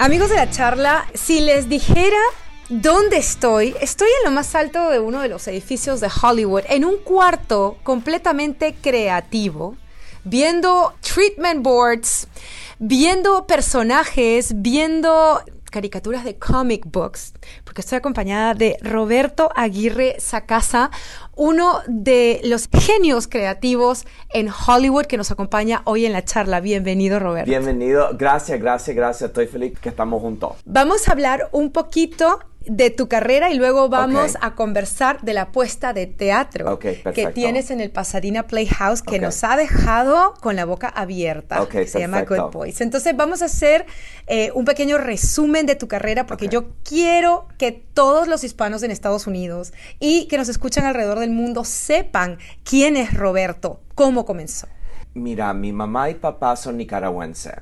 Amigos 0.00 0.30
de 0.30 0.36
la 0.36 0.48
charla, 0.48 1.06
si 1.12 1.40
les 1.40 1.68
dijera 1.68 2.20
dónde 2.68 3.16
estoy, 3.16 3.74
estoy 3.80 4.06
en 4.18 4.26
lo 4.26 4.30
más 4.30 4.54
alto 4.54 4.90
de 4.90 5.00
uno 5.00 5.20
de 5.20 5.28
los 5.28 5.48
edificios 5.48 6.00
de 6.00 6.08
Hollywood, 6.22 6.62
en 6.68 6.84
un 6.84 6.98
cuarto 6.98 7.78
completamente 7.82 8.76
creativo, 8.80 9.76
viendo 10.22 10.94
treatment 11.00 11.64
boards, 11.64 12.28
viendo 12.78 13.48
personajes, 13.48 14.52
viendo 14.54 15.42
caricaturas 15.68 16.22
de 16.24 16.38
comic 16.38 16.84
books, 16.86 17.34
porque 17.64 17.80
estoy 17.80 17.98
acompañada 17.98 18.54
de 18.54 18.76
Roberto 18.80 19.50
Aguirre 19.56 20.14
Sacasa, 20.20 20.92
uno 21.38 21.78
de 21.86 22.40
los 22.44 22.68
genios 22.70 23.28
creativos 23.28 24.04
en 24.30 24.48
Hollywood 24.50 25.06
que 25.06 25.16
nos 25.16 25.30
acompaña 25.30 25.82
hoy 25.84 26.04
en 26.04 26.12
la 26.12 26.24
charla. 26.24 26.60
Bienvenido, 26.60 27.20
Roberto. 27.20 27.48
Bienvenido, 27.48 28.10
gracias, 28.18 28.60
gracias, 28.60 28.94
gracias. 28.94 29.30
Estoy 29.30 29.46
feliz 29.46 29.78
que 29.78 29.88
estamos 29.88 30.20
juntos. 30.20 30.56
Vamos 30.64 31.08
a 31.08 31.12
hablar 31.12 31.48
un 31.52 31.70
poquito 31.70 32.40
de 32.68 32.90
tu 32.90 33.08
carrera 33.08 33.50
y 33.50 33.54
luego 33.54 33.88
vamos 33.88 34.36
a 34.40 34.54
conversar 34.54 35.20
de 35.22 35.34
la 35.34 35.50
puesta 35.52 35.92
de 35.92 36.06
teatro 36.06 36.78
que 36.78 37.30
tienes 37.34 37.70
en 37.70 37.80
el 37.80 37.90
Pasadena 37.90 38.46
Playhouse 38.46 39.02
que 39.02 39.18
nos 39.18 39.42
ha 39.44 39.56
dejado 39.56 40.34
con 40.40 40.56
la 40.56 40.64
boca 40.64 40.88
abierta. 40.88 41.66
Que 41.68 41.86
se 41.86 41.98
llama. 41.98 42.22
Good 42.22 42.52
Boys. 42.52 42.80
Entonces 42.80 43.16
vamos 43.16 43.42
a 43.42 43.46
hacer 43.46 43.86
eh, 44.26 44.50
un 44.54 44.64
pequeño 44.64 44.98
resumen 44.98 45.66
de 45.66 45.76
tu 45.76 45.88
carrera 45.88 46.26
porque 46.26 46.48
yo 46.48 46.70
quiero 46.84 47.46
que 47.58 47.72
todos 47.72 48.28
los 48.28 48.44
hispanos 48.44 48.82
en 48.82 48.90
Estados 48.90 49.26
Unidos 49.26 49.72
y 49.98 50.26
que 50.26 50.36
nos 50.36 50.48
escuchan 50.48 50.84
alrededor 50.84 51.18
del 51.18 51.30
mundo 51.30 51.64
sepan 51.64 52.38
quién 52.64 52.96
es 52.96 53.14
Roberto, 53.14 53.80
cómo 53.94 54.24
comenzó. 54.24 54.68
Mira, 55.14 55.52
mi 55.52 55.72
mamá 55.72 56.10
y 56.10 56.14
papá 56.14 56.54
son 56.56 56.76
nicaragüenses. 56.76 57.54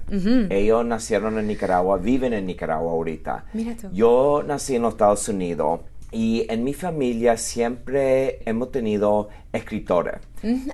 Ellos 0.50 0.84
nacieron 0.84 1.38
en 1.38 1.46
Nicaragua, 1.46 1.96
viven 1.98 2.32
en 2.34 2.46
Nicaragua 2.46 2.92
ahorita. 2.92 3.46
Mira 3.54 3.74
tú. 3.80 3.88
Yo 3.92 4.42
nací 4.46 4.76
en 4.76 4.82
los 4.82 4.92
Estados 4.94 5.28
Unidos 5.28 5.80
y 6.12 6.44
en 6.50 6.64
mi 6.64 6.74
familia 6.74 7.36
siempre 7.36 8.40
hemos 8.44 8.70
tenido 8.72 9.28
escritores. 9.52 10.16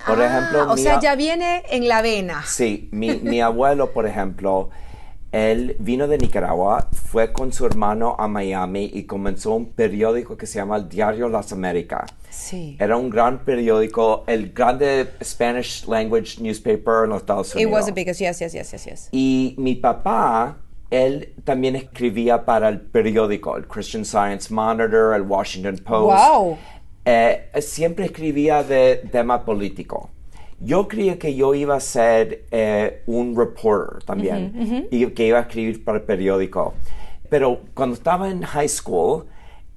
Por 0.05 0.21
Ah, 0.21 0.25
ejemplo, 0.27 0.71
o 0.71 0.75
mi 0.75 0.81
sea, 0.81 0.99
ya 0.99 1.15
viene 1.15 1.63
en 1.69 1.87
la 1.87 2.01
vena. 2.01 2.43
Sí, 2.45 2.89
mi, 2.91 3.11
mi 3.15 3.39
abuelo, 3.39 3.91
por 3.91 4.05
ejemplo, 4.05 4.69
él 5.31 5.75
vino 5.79 6.07
de 6.07 6.17
Nicaragua, 6.17 6.89
fue 6.91 7.31
con 7.33 7.53
su 7.53 7.65
hermano 7.65 8.15
a 8.19 8.27
Miami 8.27 8.91
y 8.93 9.03
comenzó 9.05 9.53
un 9.55 9.71
periódico 9.71 10.37
que 10.37 10.45
se 10.45 10.59
llama 10.59 10.75
el 10.77 10.89
Diario 10.89 11.29
Las 11.29 11.51
Américas. 11.53 12.11
Sí. 12.33 12.75
Era 12.79 12.97
un 12.97 13.09
gran 13.09 13.39
periódico, 13.45 14.23
el 14.27 14.51
grande 14.51 15.07
Spanish 15.23 15.85
language 15.87 16.41
newspaper 16.41 17.03
en 17.03 17.11
los 17.11 17.21
Estados 17.21 17.49
It 17.51 17.55
Unidos. 17.57 17.71
was 17.73 17.87
a 17.87 17.91
biggest, 17.91 18.19
yes, 18.19 18.39
yes, 18.39 18.53
yes, 18.53 18.71
yes, 18.71 18.85
yes. 18.85 19.09
Y 19.11 19.53
mi 19.57 19.75
papá, 19.75 20.57
él 20.89 21.33
también 21.43 21.75
escribía 21.75 22.43
para 22.43 22.69
el 22.69 22.81
periódico, 22.81 23.55
el 23.55 23.67
Christian 23.67 24.03
Science 24.03 24.51
Monitor, 24.53 25.13
el 25.15 25.21
Washington 25.21 25.77
Post. 25.77 26.17
Wow. 26.17 26.57
Eh, 27.05 27.49
siempre 27.61 28.05
escribía 28.05 28.63
de 28.63 29.01
tema 29.11 29.45
político. 29.45 30.09
Yo 30.59 30.87
creía 30.87 31.19
que 31.19 31.35
yo 31.35 31.53
iba 31.53 31.75
a 31.75 31.79
ser 31.79 32.45
eh, 32.49 33.03
un 33.05 33.35
reporter 33.35 34.03
también 34.05 34.87
y 34.89 35.05
que 35.07 35.27
iba 35.27 35.39
a 35.39 35.41
escribir 35.41 35.83
para 35.83 35.97
el 35.97 36.03
periódico. 36.05 36.73
Pero 37.29 37.61
cuando 37.73 37.95
estaba 37.95 38.29
en 38.29 38.41
high 38.43 38.69
school, 38.69 39.25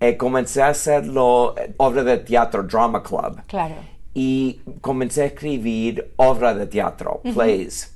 eh, 0.00 0.16
comencé 0.16 0.62
a 0.62 0.68
hacerlo 0.68 1.54
eh, 1.56 1.72
obra 1.78 2.02
de 2.04 2.18
teatro, 2.18 2.62
drama 2.64 3.02
club 3.02 3.40
Claro. 3.46 3.74
y 4.14 4.60
comencé 4.80 5.22
a 5.22 5.26
escribir 5.26 6.12
obra 6.16 6.54
de 6.54 6.66
teatro, 6.66 7.20
plays. 7.34 7.92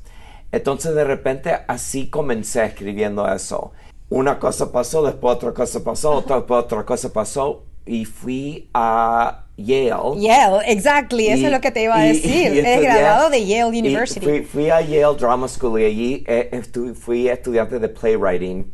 Entonces 0.52 0.94
de 0.94 1.04
repente 1.04 1.56
así 1.68 2.08
comencé 2.08 2.64
escribiendo 2.64 3.26
eso. 3.32 3.72
Una 4.08 4.38
cosa 4.38 4.72
pasó, 4.72 5.02
después 5.04 5.36
otra 5.36 5.52
cosa 5.54 5.84
pasó, 5.84 6.10
otra, 6.12 6.36
después 6.36 6.64
otra 6.64 6.84
cosa 6.84 7.12
pasó 7.12 7.62
y 7.86 8.04
fui 8.04 8.68
a 8.74 9.44
Yale. 9.56 10.18
Yale, 10.20 10.72
exactly, 10.72 11.28
eso 11.28 11.42
Y- 11.42 11.44
es 11.46 11.52
lo 11.52 11.60
que 11.60 11.70
te 11.70 11.82
iba 11.84 11.96
a 11.96 12.02
decir. 12.04 12.52
estudié- 12.52 12.80
graduado 12.80 13.30
de 13.30 13.46
Yale 13.46 13.78
University. 13.78 14.24
Fui, 14.26 14.40
fui 14.42 14.70
a 14.70 14.80
Yale 14.80 15.16
Drama 15.16 15.46
School 15.46 15.80
y 15.80 15.84
allí 15.84 16.24
eh, 16.26 16.48
estu- 16.52 16.94
fui 16.94 17.28
estudiante 17.28 17.78
de 17.78 17.88
playwriting. 17.88 18.72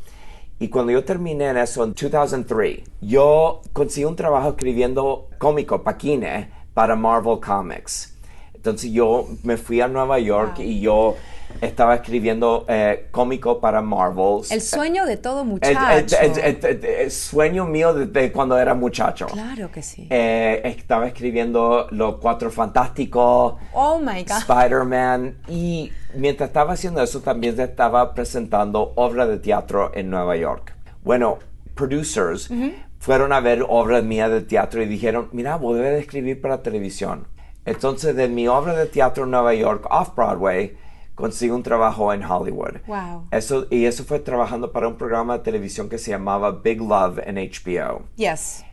Y 0.59 0.69
cuando 0.69 0.91
yo 0.93 1.05
terminé 1.05 1.49
en 1.51 1.59
eso 1.59 1.85
en 1.85 1.93
2003, 1.95 2.81
yo 3.03 3.61
conseguí 3.73 4.05
un 4.07 4.17
trabajo 4.17 4.51
escribiendo 4.51 5.29
cómico, 5.39 5.83
paquine, 5.83 6.51
para 6.73 6.97
Marvel 6.97 7.41
Comics. 7.41 8.15
Entonces 8.55 8.91
yo 8.91 9.27
me 9.45 9.57
fui 9.59 9.81
a 9.81 9.89
Nueva 9.89 10.19
York 10.19 10.57
Wow. 10.57 10.65
y 10.67 10.81
yo 10.81 11.15
estaba 11.61 11.95
escribiendo 11.95 12.65
eh, 12.69 13.07
cómico 13.13 13.61
para 13.61 13.81
Marvel. 13.81 14.41
El 14.51 14.61
sueño 14.61 15.07
de 15.07 15.17
todo 15.19 15.45
muchacho. 15.45 15.79
el- 15.91 16.39
el- 16.43 16.65
el- 16.65 16.85
el 16.85 17.11
sueño 17.11 17.67
mío 17.67 17.95
desde 17.95 18.33
cuando 18.33 18.59
era 18.59 18.75
muchacho. 18.75 19.27
Claro 19.27 19.71
que 19.71 19.83
sí. 19.83 20.07
Eh, 20.11 20.61
estaba 20.65 21.07
escribiendo 21.07 21.87
Los 21.93 22.17
Cuatro 22.17 22.51
Fantásticos, 22.51 23.55
oh 23.73 23.99
my 24.01 24.25
God. 24.25 24.39
Spider-Man 24.39 25.37
y 25.49 25.93
mientras 26.17 26.51
estaba 26.51 26.73
haciendo 26.73 27.03
eso 27.03 27.21
también 27.21 27.59
estaba 27.61 28.15
presentando 28.15 28.93
obra 28.97 29.27
de 29.27 29.39
teatro 29.39 29.91
en 29.95 30.11
Nueva 30.11 30.37
York. 30.37 30.75
Bueno, 31.03 31.39
producers 31.75 32.51
fueron 32.99 33.33
a 33.33 33.41
ver 33.41 33.65
obras 33.69 34.03
mías 34.03 34.31
de 34.31 34.41
teatro 34.41 34.83
y 34.83 34.87
dijeron, 34.87 35.29
mira, 35.33 35.59
debes 35.59 35.93
de 35.93 36.01
escribir 36.01 36.41
para 36.41 36.63
televisión. 36.63 37.29
Entonces 37.65 38.15
de 38.17 38.29
mi 38.29 38.49
obra 38.49 38.75
de 38.75 38.87
teatro 38.87 39.25
en 39.25 39.31
Nueva 39.31 39.55
York, 39.55 39.87
off-Broadway, 39.91 40.77
conseguí 41.15 41.51
un 41.51 41.63
trabajo 41.63 42.13
en 42.13 42.25
Hollywood. 42.25 42.77
Wow. 42.87 43.29
Eso, 43.31 43.67
y 43.71 43.87
eso 43.87 44.05
fue 44.05 44.21
trabajando 44.21 44.71
para 44.71 44.87
un 44.87 44.97
programa 44.97 45.39
de 45.39 45.45
televisión 45.45 45.89
que 45.89 45.99
se 45.99 46.11
llamaba 46.13 46.53
Big 46.63 46.81
Love 46.81 47.19
en 47.25 47.37
HBO. 47.37 48.05
Yes. 48.17 48.65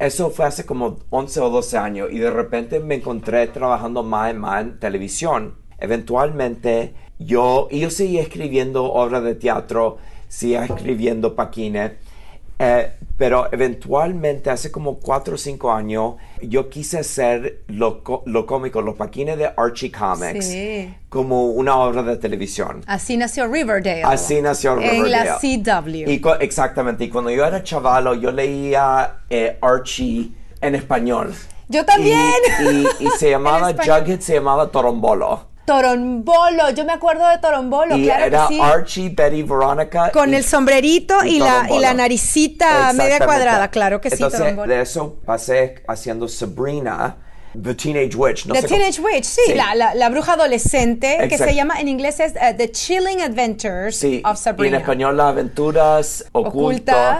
Eso 0.00 0.30
fue 0.30 0.46
hace 0.46 0.64
como 0.64 0.98
11 1.10 1.40
o 1.40 1.50
12 1.50 1.76
años 1.76 2.08
y 2.10 2.18
de 2.18 2.30
repente 2.30 2.80
me 2.80 2.94
encontré 2.94 3.46
trabajando 3.48 4.02
más 4.02 4.32
y 4.32 4.34
más 4.36 4.62
en 4.62 4.80
televisión. 4.80 5.56
Eventualmente 5.80 6.94
yo, 7.18 7.68
yo 7.70 7.90
seguía 7.90 8.22
escribiendo 8.22 8.84
obras 8.84 9.22
de 9.24 9.34
teatro, 9.34 9.98
seguía 10.28 10.64
escribiendo 10.64 11.34
paquines, 11.34 11.92
eh, 12.58 12.92
pero 13.16 13.48
eventualmente 13.52 14.50
hace 14.50 14.70
como 14.70 14.98
4 14.98 15.34
o 15.34 15.38
5 15.38 15.72
años 15.72 16.14
yo 16.42 16.68
quise 16.68 16.98
hacer 16.98 17.60
lo, 17.68 18.02
lo 18.26 18.44
cómico, 18.46 18.82
los 18.82 18.96
paquines 18.96 19.38
de 19.38 19.50
Archie 19.56 19.90
Comics, 19.90 20.46
Sí. 20.46 20.94
como 21.08 21.46
una 21.46 21.76
obra 21.78 22.02
de 22.02 22.16
televisión. 22.16 22.82
Así 22.86 23.16
nació 23.16 23.46
Riverdale. 23.48 24.02
Así 24.04 24.42
nació 24.42 24.78
En 24.78 25.10
la 25.10 25.22
Riverdale. 25.24 25.62
CW. 25.62 26.10
Y 26.10 26.22
exactamente. 26.44 27.04
Y 27.04 27.08
cuando 27.08 27.30
yo 27.30 27.44
era 27.46 27.62
chavalo, 27.62 28.14
yo 28.14 28.30
leía 28.30 29.16
eh, 29.30 29.56
Archie 29.62 30.32
en 30.60 30.74
español. 30.74 31.34
Yo 31.68 31.84
también. 31.86 32.20
Y, 32.62 32.64
y- 33.04 33.06
y 33.06 33.08
se 33.18 33.30
llamaba. 33.30 33.72
Jughead 33.72 34.20
se 34.20 34.34
llamaba 34.34 34.70
Torombolo. 34.70 35.48
Torombolo, 35.70 36.70
yo 36.70 36.84
me 36.84 36.92
acuerdo 36.92 37.28
de 37.28 37.38
Torombolo, 37.38 37.96
y 37.96 38.04
claro 38.04 38.24
era 38.24 38.46
que 38.48 38.54
sí. 38.54 38.60
Archie, 38.60 39.08
Betty, 39.10 39.42
Veronica. 39.42 40.10
Con 40.10 40.32
y- 40.32 40.36
el 40.36 40.44
sombrerito 40.44 41.24
y, 41.24 41.36
y 41.36 41.38
la, 41.38 41.68
y 41.70 41.78
la 41.78 41.94
naricita 41.94 42.92
media 42.92 43.18
cuadrada, 43.24 43.68
claro 43.70 44.00
que 44.00 44.10
sí, 44.10 44.14
Entonces, 44.16 44.40
Torombolo. 44.40 44.72
de 44.74 44.80
eso 44.82 45.16
pasé 45.24 45.82
haciendo 45.86 46.26
Sabrina, 46.28 47.16
The 47.60 47.74
Teenage 47.74 48.16
Witch. 48.16 48.46
No 48.46 48.54
The 48.54 48.62
sé 48.62 48.68
cómo- 48.68 48.78
Teenage 48.78 49.00
Witch, 49.00 49.24
sí, 49.24 49.40
Sí. 49.46 49.54
La, 49.54 49.74
la, 49.74 49.94
la 49.94 50.08
bruja 50.08 50.32
adolescente 50.34 51.26
que 51.28 51.38
se 51.38 51.54
llama 51.54 51.80
en 51.80 51.88
inglés 51.88 52.20
es 52.20 52.32
uh, 52.34 52.56
The 52.56 52.70
Chilling 52.70 53.20
Adventures 53.22 53.96
Sí, 53.96 54.22
of 54.24 54.30
y 54.30 54.30
en 54.30 54.36
Sabrina. 54.36 54.78
español 54.78 55.16
las 55.16 55.26
aventuras 55.26 56.24
ocultas, 56.32 56.48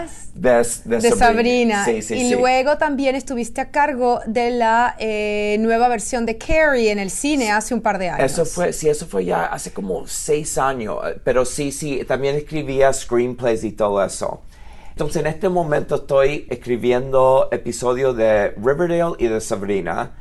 Ocultas 0.09 0.20
de, 0.33 0.65
de 0.85 0.99
de 0.99 1.11
Sabrina. 1.11 1.85
Sí, 1.85 2.01
sí, 2.01 2.15
y 2.15 2.29
sí. 2.29 2.35
luego 2.35 2.77
también 2.77 3.15
estuviste 3.15 3.61
a 3.61 3.71
cargo 3.71 4.21
de 4.25 4.51
la 4.51 4.95
eh, 4.99 5.57
nueva 5.59 5.87
versión 5.87 6.25
de 6.25 6.37
Carrie 6.37 6.91
en 6.91 6.99
el 6.99 7.09
cine 7.09 7.51
hace 7.51 7.73
un 7.73 7.81
par 7.81 7.97
de 7.97 8.09
años. 8.09 8.31
Eso 8.31 8.45
fue, 8.45 8.73
sí, 8.73 8.89
eso 8.89 9.05
fue 9.07 9.25
ya 9.25 9.45
hace 9.45 9.71
como 9.71 10.07
seis 10.07 10.57
años, 10.57 10.97
eh, 11.05 11.19
pero 11.23 11.45
sí, 11.45 11.71
sí, 11.71 12.03
también 12.05 12.35
escribía 12.35 12.91
screenplays 12.93 13.63
y 13.63 13.71
todo 13.71 14.03
eso. 14.03 14.41
Entonces 14.91 15.21
en 15.21 15.27
este 15.27 15.49
momento 15.49 15.95
estoy 15.95 16.47
escribiendo 16.49 17.49
episodios 17.51 18.15
de 18.15 18.49
Riverdale 18.51 19.15
y 19.19 19.27
de 19.27 19.41
Sabrina 19.41 20.11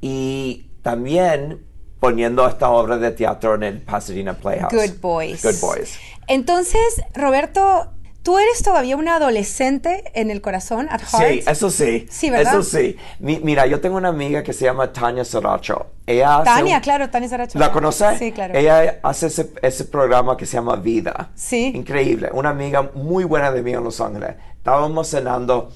y 0.00 0.70
también 0.82 1.64
poniendo 2.00 2.46
esta 2.46 2.70
obra 2.70 2.98
de 2.98 3.10
teatro 3.12 3.54
en 3.54 3.62
el 3.62 3.82
Pasadena 3.82 4.34
Playhouse. 4.34 4.72
Good 4.72 5.00
Boys. 5.00 5.42
Good 5.42 5.60
Boys. 5.60 5.98
Entonces, 6.26 7.02
Roberto, 7.14 7.92
¿tú 8.24 8.38
eres 8.40 8.60
todavía 8.62 8.96
un 8.96 9.06
adolescente 9.06 10.02
en 10.14 10.32
el 10.32 10.40
corazón, 10.40 10.88
at 10.90 11.00
heart? 11.02 11.28
Sí, 11.30 11.44
eso 11.46 11.70
sí. 11.70 12.06
Sí, 12.10 12.30
¿verdad? 12.30 12.54
Eso 12.54 12.62
sí. 12.64 12.96
Mi- 13.20 13.38
mira, 13.38 13.66
yo 13.66 13.80
tengo 13.80 13.96
una 13.96 14.08
amiga 14.08 14.42
que 14.42 14.52
se 14.52 14.64
llama 14.64 14.92
Tania 14.92 15.24
Saracho. 15.24 15.86
Ella 16.06 16.42
Tania, 16.44 16.76
un- 16.76 16.82
claro, 16.82 17.08
Tania 17.10 17.28
Saracho. 17.28 17.58
¿La 17.58 17.70
conoces? 17.70 18.18
Sí, 18.18 18.32
claro. 18.32 18.54
Ella 18.58 18.98
hace 19.04 19.28
ese, 19.28 19.52
ese 19.62 19.84
programa 19.84 20.36
que 20.36 20.46
se 20.46 20.54
llama 20.56 20.74
Vida. 20.76 21.30
Sí. 21.36 21.70
Increíble. 21.74 22.30
Una 22.32 22.48
amiga 22.50 22.90
muy 22.94 23.22
buena 23.24 23.52
de 23.52 23.62
mí 23.62 23.72
en 23.72 23.84
Los 23.84 24.00
Ángeles. 24.00 24.34
Estábamos 24.56 25.06
cenando 25.08 25.70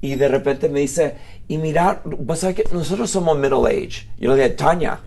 y 0.00 0.14
de 0.16 0.28
repente 0.28 0.68
me 0.70 0.80
dice, 0.80 1.14
y 1.48 1.58
mira, 1.58 2.00
vos 2.04 2.38
sabés 2.40 2.56
que 2.56 2.64
nosotros 2.72 3.10
somos 3.10 3.38
middle 3.38 3.66
age. 3.68 4.08
Yo 4.18 4.30
le 4.34 4.36
dije, 4.42 4.50
Tania, 4.56 4.98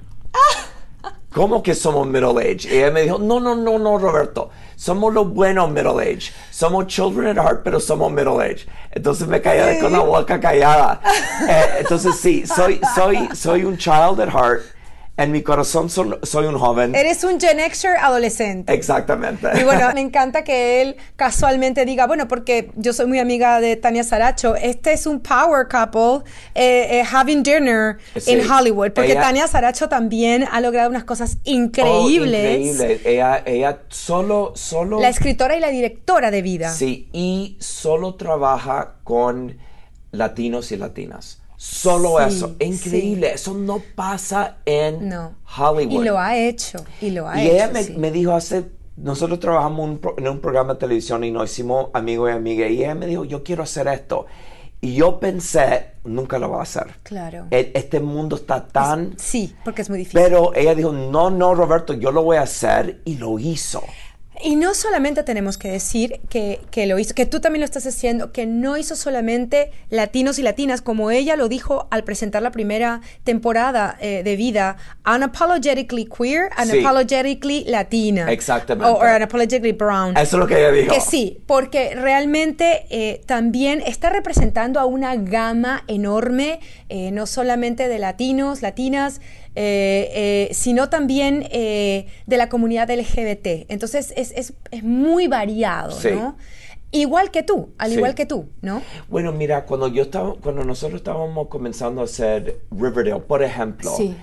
¿cómo 1.33 1.62
que 1.62 1.74
somos 1.75 2.07
middle 2.07 2.39
age? 2.39 2.68
Y 2.69 2.77
ella 2.77 2.91
me 2.91 3.01
dijo, 3.01 3.18
no, 3.18 3.39
no, 3.39 3.56
no, 3.56 3.77
no, 3.80 3.97
Roberto, 3.97 4.50
somos 4.75 5.13
los 5.13 5.33
buenos 5.33 5.69
middle 5.69 6.00
age. 6.00 6.31
Somos 6.51 6.88
children 6.88 7.27
at 7.27 7.44
heart, 7.44 7.62
pero 7.63 7.80
somos 7.80 8.12
middle 8.12 8.41
age. 8.41 8.65
Entonces 8.91 9.27
me 9.27 9.41
caía 9.41 9.80
con 9.80 9.91
la 9.91 10.00
boca 10.00 10.39
callada. 10.39 11.01
Eh, 11.50 11.65
entonces 11.80 12.15
sí, 12.15 12.45
soy, 12.45 12.80
soy, 12.95 13.27
soy 13.33 13.63
un 13.65 13.77
child 13.77 14.21
at 14.21 14.30
heart. 14.30 14.62
En 15.15 15.31
mi 15.31 15.44
corazón 15.44 15.92
son- 15.92 16.18
soy 16.24 16.48
un 16.48 16.57
joven. 16.57 16.95
Eres 16.95 17.24
un 17.24 17.39
Gen 17.39 17.60
Xer 17.71 17.98
adolescente. 17.98 18.74
Exactamente. 18.74 19.48
Y 19.60 19.63
bueno, 19.63 19.88
me 19.94 20.01
encanta 20.01 20.44
que 20.44 20.81
él 20.81 20.95
casualmente 21.15 21.86
diga, 21.86 22.07
bueno, 22.07 22.27
porque 22.27 22.71
yo 22.77 22.94
soy 22.94 23.06
muy 23.06 23.19
amiga 23.19 23.62
de 23.62 23.75
Tania 23.75 24.04
Saracho, 24.04 24.56
este 24.56 24.92
es 24.92 25.06
un 25.06 25.19
power 25.19 25.68
couple 25.69 26.27
eh, 26.56 27.00
eh, 27.00 27.04
having 27.12 27.44
dinner 27.44 27.98
Sí. 28.19 28.31
in 28.31 28.50
Hollywood, 28.51 28.94
porque 28.94 29.12
Ella- 29.12 29.21
Tania 29.21 29.48
Saracho 29.48 29.88
también 29.88 30.45
ha 30.51 30.60
logrado 30.62 30.89
unas 30.89 31.04
cosas 31.04 31.38
Oh, 31.38 31.39
increíbles. 31.44 32.59
increíble. 32.71 33.01
Ella, 33.06 33.44
ella 33.45 33.80
solo, 33.89 34.54
solo. 34.56 35.00
La 35.00 35.09
escritora 35.09 35.56
y 35.56 35.59
la 35.59 35.69
directora 35.69 36.31
de 36.31 36.42
vida. 36.42 36.71
Sí, 36.74 37.07
y 37.13 37.56
solo 37.59 38.16
trabaja 38.16 38.95
con 39.04 39.57
latinos 40.12 40.71
y 40.71 40.77
latinas. 40.77 41.39
Solo 41.65 42.18
Sí, 42.19 42.36
eso. 42.36 42.56
Increíble. 42.60 43.31
Eso 43.36 43.54
no 43.54 43.81
pasa 43.95 44.57
en 44.65 45.07
No. 45.07 45.36
Hollywood. 45.57 46.01
Y 46.01 46.04
lo 46.06 46.19
ha 46.19 46.38
hecho, 46.38 46.83
y 47.00 47.12
lo 47.12 47.30
ha 47.30 47.42
Y 47.42 47.45
hecho. 47.48 47.54
ella 47.56 47.69
me, 47.69 47.83
sí. 47.83 47.94
me 47.98 48.12
dijo 48.12 48.33
hace, 48.33 48.65
nosotros 48.98 49.39
trabajamos 49.39 49.80
un 49.88 49.98
pro- 50.00 50.15
en 50.18 50.27
un 50.27 50.39
programa 50.42 50.74
de 50.74 50.80
televisión 50.81 51.24
y 51.24 51.31
nos 51.31 51.50
hicimos 51.50 51.88
amigos 51.94 52.30
y 52.30 52.33
amigas 52.33 52.69
y 52.69 52.80
ella 52.83 52.95
me 52.95 53.07
dijo, 53.07 53.24
yo 53.24 53.44
quiero 53.45 53.63
hacer 53.63 53.88
esto. 53.88 54.25
Y 54.81 54.95
yo 54.95 55.18
pensé, 55.21 55.92
nunca 56.04 56.38
lo 56.38 56.50
va 56.50 56.60
a 56.60 56.63
hacer. 56.63 56.88
Claro. 57.04 57.48
E- 57.50 57.71
Este 57.74 58.01
mundo 58.01 58.36
está 58.36 58.68
tan... 58.68 59.13
Sí, 59.18 59.56
porque 59.63 59.83
es 59.83 59.89
muy 59.89 60.00
difícil. 60.00 60.19
Pero 60.21 60.54
ella 60.54 60.75
dijo, 60.75 60.92
no, 60.92 61.30
no, 61.30 61.56
Roberto, 61.56 61.94
yo 61.94 62.12
lo 62.12 62.24
voy 62.24 62.36
a 62.36 62.42
hacer 62.42 63.00
y 63.06 63.16
lo 63.16 63.39
hizo. 63.39 63.81
Y 64.41 64.56
no 64.56 64.74
solamente 64.74 65.24
tenemos 65.24 65.57
que 65.57 65.69
decir 65.69 66.19
que, 66.30 66.59
que 66.71 66.88
lo 66.88 66.97
hizo, 66.97 67.13
que 67.13 67.25
tú 67.25 67.39
también 67.39 67.62
lo 67.62 67.65
estás 67.65 67.85
haciendo, 67.85 68.31
que 68.31 68.45
no 68.45 68.77
hizo 68.77 68.95
solamente 68.95 69.71
latinos 69.89 70.39
y 70.39 70.41
latinas, 70.41 70.81
como 70.81 71.12
ella 71.12 71.35
lo 71.35 71.50
dijo 71.50 71.88
al 71.91 72.03
presentar 72.03 72.41
la 72.41 72.51
primera 72.51 73.01
temporada 73.24 73.95
eh, 74.00 74.24
de 74.24 74.35
vida, 74.35 74.77
unapologetically 75.06 76.06
queer, 76.06 76.50
unapologetically 76.62 77.65
latina. 77.65 78.31
Exactamente. 78.31 78.91
O 78.91 78.97
or 78.97 79.15
unapologetically 79.15 79.74
brown. 79.74 80.18
Eso 80.18 80.38
es 80.38 80.39
lo 80.39 80.47
que 80.47 80.57
ella 80.57 80.71
dijo. 80.71 80.94
Que 80.94 81.01
sí, 81.01 81.41
porque 81.45 81.95
realmente 81.95 82.85
eh, 82.89 83.21
también 83.25 83.81
está 83.81 84.09
representando 84.09 84.80
a 84.80 84.85
una 84.85 85.15
gama 85.15 85.83
enorme, 85.88 86.59
eh, 86.89 87.12
no 87.12 87.27
solamente 87.27 87.88
de 87.88 88.00
latinos, 88.00 88.62
latinas, 88.62 89.21
eh, 89.56 90.48
eh, 90.50 90.54
sino 90.54 90.90
también 90.90 91.48
eh, 91.52 92.08
de 92.26 92.38
la 92.38 92.50
comunidad 92.50 92.90
LGBT. 92.90 93.66
Entonces 93.70 94.14
es, 94.16 94.32
es- 94.36 94.54
es 94.72 94.84
muy 94.84 95.28
variado, 95.28 95.92
Sí. 95.92 96.10
¿no? 96.12 96.38
Igual 96.92 97.32
que 97.32 97.42
tú, 97.42 97.74
al 97.80 97.90
Sí. 97.90 97.96
igual 97.98 98.14
que 98.16 98.26
tú, 98.28 98.50
¿no? 98.62 98.82
Bueno, 99.10 99.32
mira, 99.32 99.66
cuando 99.66 99.88
yo 99.88 100.04
estaba, 100.04 100.36
cuando 100.42 100.64
nosotros 100.64 101.00
estábamos 101.00 101.48
comenzando 101.48 102.02
a 102.02 102.04
hacer 102.04 102.60
Riverdale, 102.72 103.20
por 103.22 103.42
ejemplo, 103.44 103.92
Sí. 103.98 104.16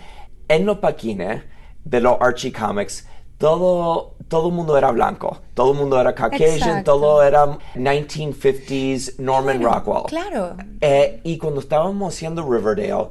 en 0.49 0.67
los 0.67 0.79
paquines 0.79 1.43
de 1.85 2.01
los 2.01 2.17
Archie 2.21 2.53
Comics, 2.53 3.07
todo, 3.39 4.15
todo 4.29 4.49
el 4.51 4.55
mundo 4.55 4.77
era 4.77 4.91
blanco, 4.93 5.41
todo 5.55 5.73
el 5.73 5.79
mundo 5.79 6.01
era 6.01 6.15
Caucasian, 6.15 6.53
Exacto. 6.59 6.93
todo 6.93 7.23
era 7.25 7.59
1950s 7.75 9.19
Norman 9.19 9.59
Claro, 9.59 9.75
Rockwell. 9.75 10.05
claro. 10.07 10.57
Eh, 10.81 11.21
y 11.25 11.39
cuando 11.39 11.61
estábamos 11.61 12.15
haciendo 12.15 12.43
Riverdale, 12.49 13.09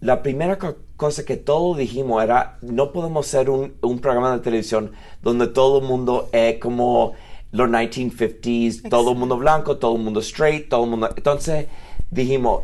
la 0.00 0.22
primera 0.22 0.58
co- 0.58 0.76
cosa 0.96 1.24
que 1.24 1.36
todos 1.36 1.76
dijimos 1.76 2.22
era, 2.22 2.58
no 2.62 2.92
podemos 2.92 3.26
hacer 3.26 3.50
un, 3.50 3.74
un 3.80 3.98
programa 3.98 4.32
de 4.32 4.42
televisión 4.42 4.92
donde 5.22 5.48
todo 5.48 5.78
el 5.78 5.84
mundo 5.84 6.28
es 6.32 6.58
como 6.58 7.14
los 7.54 7.68
1950s, 7.68 8.88
todo 8.88 9.12
el 9.12 9.16
mundo 9.16 9.36
blanco, 9.36 9.76
todo 9.76 9.94
el 9.96 10.02
mundo 10.02 10.20
straight, 10.20 10.68
todo 10.68 10.84
el 10.84 10.90
mundo... 10.90 11.10
Entonces 11.16 11.66
dijimos 12.10 12.62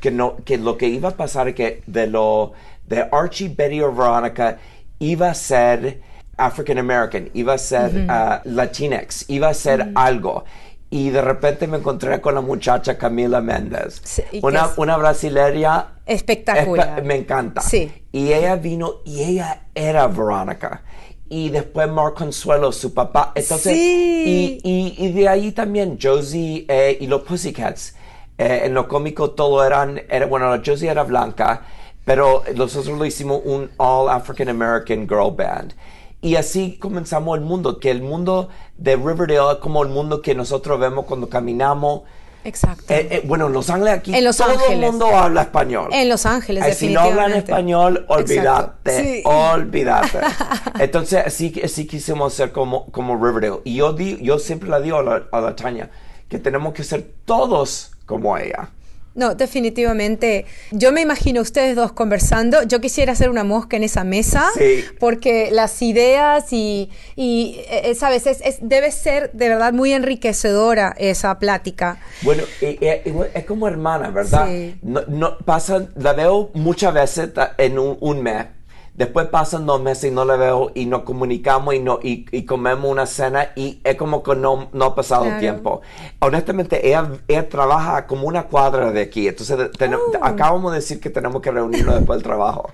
que, 0.00 0.10
no, 0.10 0.36
que 0.44 0.58
lo 0.58 0.76
que 0.76 0.88
iba 0.88 1.10
a 1.10 1.16
pasar 1.16 1.48
es 1.48 1.54
que 1.54 1.82
de, 1.86 2.08
lo, 2.08 2.52
de 2.86 3.08
Archie, 3.12 3.48
Betty 3.48 3.80
o 3.80 3.92
Veronica 3.94 4.58
iba 4.98 5.30
a 5.30 5.34
ser 5.34 6.00
African 6.36 6.78
American, 6.78 7.30
iba 7.32 7.54
a 7.54 7.58
ser 7.58 8.06
ah, 8.08 8.42
Latinx, 8.44 9.30
iba 9.30 9.48
a 9.48 9.54
ser 9.54 9.92
algo. 9.94 10.44
Y 10.90 11.10
de 11.10 11.22
repente 11.22 11.66
me 11.66 11.78
encontré 11.78 12.20
con 12.20 12.34
la 12.34 12.40
muchacha 12.40 12.98
Camila 12.98 13.40
Méndez, 13.40 14.00
Sí, 14.04 14.22
una, 14.42 14.70
una 14.76 14.96
brasileña 14.96 15.93
Espectacular. 16.06 16.96
espe- 17.00 17.02
me 17.04 17.16
encanta. 17.16 17.60
Sí. 17.60 17.90
Y 18.12 18.32
ella 18.32 18.56
vino 18.56 18.96
y 19.04 19.22
ella 19.22 19.66
era 19.74 20.06
Verónica. 20.06 20.82
Y 21.28 21.48
después 21.50 21.88
Mark 21.88 22.14
Consuelo, 22.14 22.70
su 22.72 22.92
papá. 22.92 23.32
Entonces, 23.34 23.72
Sí. 23.74 24.60
y, 24.62 24.94
y, 24.98 25.06
y 25.06 25.12
de 25.12 25.28
ahí 25.28 25.52
también 25.52 25.98
Josie 26.00 26.66
eh, 26.68 26.96
y 27.00 27.06
los 27.06 27.22
Pussycats. 27.22 27.94
Eh, 28.36 28.62
en 28.64 28.74
lo 28.74 28.86
cómico 28.88 29.30
todo 29.30 29.64
eran, 29.64 30.00
era, 30.10 30.26
bueno, 30.26 30.52
Josie 30.64 30.88
era 30.90 31.04
blanca, 31.04 31.62
pero 32.04 32.42
nosotros 32.56 32.98
lo 32.98 33.04
hicimos 33.04 33.40
un 33.44 33.70
All 33.78 34.08
African 34.10 34.48
American 34.48 35.08
Girl 35.08 35.32
Band. 35.34 35.74
Y 36.20 36.36
así 36.36 36.76
comenzamos 36.78 37.36
el 37.38 37.44
mundo, 37.44 37.78
que 37.80 37.90
el 37.90 38.02
mundo 38.02 38.48
de 38.76 38.96
Riverdale 38.96 39.52
es 39.52 39.58
como 39.58 39.82
el 39.82 39.88
mundo 39.88 40.20
que 40.22 40.34
nosotros 40.34 40.78
vemos 40.80 41.04
cuando 41.06 41.28
caminamos. 41.28 42.02
Exacto. 42.44 42.84
Eh, 42.92 43.08
eh, 43.10 43.22
bueno, 43.24 43.46
en 43.46 43.52
Los 43.54 43.70
Ángeles 43.70 43.94
aquí 43.94 44.14
En 44.14 44.22
Los 44.24 44.36
todo 44.36 44.50
Ángeles. 44.50 44.70
el 44.72 44.80
mundo 44.80 45.06
habla 45.06 45.42
español. 45.42 45.88
En 45.92 46.08
Los 46.08 46.26
Ángeles, 46.26 46.64
Eh, 46.66 46.74
Si 46.74 46.92
no 46.92 47.00
hablan 47.00 47.32
español, 47.32 48.04
olvídate. 48.08 49.02
Sí. 49.02 49.22
olvídate. 49.24 50.18
Entonces, 50.78 51.22
así, 51.26 51.60
así 51.64 51.86
quisimos 51.86 52.34
ser 52.34 52.52
como, 52.52 52.86
como 52.92 53.16
Riverdale. 53.16 53.60
Y 53.64 53.76
yo, 53.76 53.92
di, 53.92 54.18
yo 54.22 54.38
siempre 54.38 54.68
le 54.70 54.80
digo 54.82 54.98
a 54.98 55.02
la, 55.02 55.22
a 55.32 55.40
la 55.40 55.56
Tania 55.56 55.90
que 56.28 56.38
tenemos 56.38 56.72
que 56.74 56.84
ser 56.84 57.04
todos 57.24 57.92
como 58.06 58.36
ella. 58.36 58.68
No, 59.14 59.34
definitivamente. 59.34 60.44
Yo 60.72 60.90
me 60.92 61.00
imagino 61.00 61.40
ustedes 61.40 61.76
dos 61.76 61.92
conversando. 61.92 62.62
Yo 62.64 62.80
quisiera 62.80 63.12
hacer 63.12 63.30
una 63.30 63.44
mosca 63.44 63.76
en 63.76 63.84
esa 63.84 64.02
mesa. 64.04 64.46
Sí. 64.58 64.84
Porque 64.98 65.50
las 65.52 65.80
ideas 65.82 66.52
y, 66.52 66.90
y, 67.16 67.60
eh, 67.70 67.94
sabes, 67.94 68.26
es, 68.26 68.40
es- 68.42 68.58
debe 68.60 68.90
ser 68.90 69.30
de 69.32 69.48
verdad 69.48 69.72
muy 69.72 69.92
enriquecedora 69.92 70.94
esa 70.98 71.38
plática. 71.38 71.98
Bueno, 72.22 72.42
es 72.60 73.44
como 73.46 73.68
hermana, 73.68 74.10
¿verdad? 74.10 74.48
Sí. 74.48 74.76
No, 74.82 75.02
no, 75.06 75.38
pasan, 75.38 75.90
la 75.96 76.12
veo 76.12 76.50
muchas 76.54 76.92
veces 76.94 77.30
en 77.58 77.78
un, 77.78 77.96
un 78.00 78.22
mes. 78.22 78.46
Después 78.94 79.26
pasan 79.26 79.66
dos 79.66 79.80
meses 79.82 80.04
y 80.04 80.14
no 80.14 80.24
la 80.24 80.36
veo 80.36 80.70
y 80.74 80.86
nos 80.86 81.02
comunicamos 81.02 81.74
y, 81.74 81.80
no, 81.80 81.98
y, 82.00 82.26
y 82.30 82.44
comemos 82.44 82.88
una 82.88 83.06
cena 83.06 83.48
y 83.56 83.80
es 83.82 83.96
como 83.96 84.22
que 84.22 84.36
no, 84.36 84.68
no 84.72 84.84
ha 84.84 84.94
pasado 84.94 85.24
Claro. 85.24 85.40
tiempo. 85.40 85.82
Honestamente, 86.20 86.86
ella, 86.86 87.10
ella 87.26 87.48
trabaja 87.48 88.06
como 88.06 88.28
una 88.28 88.44
cuadra 88.44 88.92
de 88.92 89.02
aquí. 89.02 89.26
Entonces, 89.26 89.70
ten- 89.76 89.94
Oh. 89.94 90.12
acabamos 90.22 90.70
de 90.72 90.78
decir 90.78 91.00
que 91.00 91.10
tenemos 91.10 91.42
que 91.42 91.50
reunirnos 91.50 91.94
después 91.96 92.18
del 92.18 92.22
trabajo. 92.22 92.70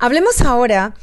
Hablemos 0.00 0.40
ahora 0.42 0.94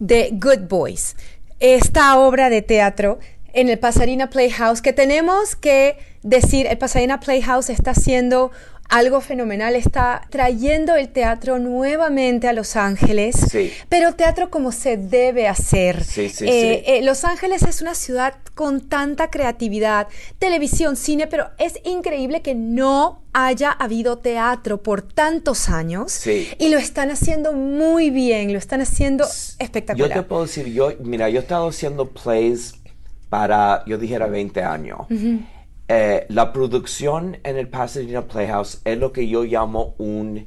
de 0.00 0.30
Good 0.32 0.68
Boys, 0.68 1.16
esta 1.60 2.18
obra 2.18 2.50
de 2.50 2.62
teatro 2.62 3.18
en 3.52 3.68
el 3.68 3.78
Pasadena 3.78 4.28
Playhouse 4.28 4.82
que 4.82 4.92
tenemos 4.92 5.54
que 5.54 5.96
decir, 6.24 6.66
el 6.66 6.76
Pasadena 6.78 7.20
Playhouse 7.20 7.70
está 7.70 7.92
haciendo 7.92 8.50
algo 8.88 9.20
fenomenal, 9.20 9.74
está 9.76 10.22
trayendo 10.30 10.94
el 10.94 11.08
teatro 11.08 11.58
nuevamente 11.58 12.48
a 12.48 12.52
Los 12.52 12.76
Ángeles, 12.76 13.34
Sí. 13.50 13.72
pero 13.88 14.14
teatro 14.14 14.50
como 14.50 14.72
se 14.72 14.96
debe 14.96 15.48
hacer. 15.48 16.04
Sí, 16.04 16.28
sí, 16.28 16.44
Eh, 16.46 16.82
sí. 16.84 16.92
eh, 16.92 17.02
Los 17.02 17.24
Ángeles 17.24 17.62
es 17.62 17.80
una 17.82 17.94
ciudad 17.94 18.34
con 18.54 18.82
tanta 18.88 19.30
creatividad, 19.30 20.06
televisión, 20.38 20.96
cine, 20.96 21.26
pero 21.26 21.50
es 21.58 21.74
increíble 21.84 22.42
que 22.42 22.54
no 22.54 23.22
haya 23.32 23.70
habido 23.72 24.18
teatro 24.18 24.82
por 24.82 25.02
tantos 25.02 25.68
años 25.68 26.12
Sí. 26.12 26.48
y 26.58 26.68
lo 26.68 26.78
están 26.78 27.10
haciendo 27.10 27.52
muy 27.52 28.10
bien, 28.10 28.52
lo 28.52 28.58
están 28.58 28.80
haciendo 28.80 29.24
Yo 29.24 29.30
espectacular. 29.58 30.12
te 30.12 30.22
puedo 30.22 30.42
decir, 30.42 30.66
yo, 30.72 30.92
mira, 31.00 31.28
yo 31.30 31.40
he 31.40 31.42
estado 31.42 31.68
haciendo 31.68 32.10
plays 32.10 32.74
para, 33.28 33.82
yo 33.86 33.98
dijera, 33.98 34.26
20 34.26 34.62
años. 34.62 34.98
Eh, 35.88 36.26
la 36.30 36.52
producción 36.52 37.38
en 37.44 37.56
el 37.58 37.68
Pasadena 37.68 38.22
Playhouse 38.22 38.80
es 38.84 38.98
lo 38.98 39.12
que 39.12 39.28
yo 39.28 39.44
llamo 39.44 39.94
un 39.98 40.46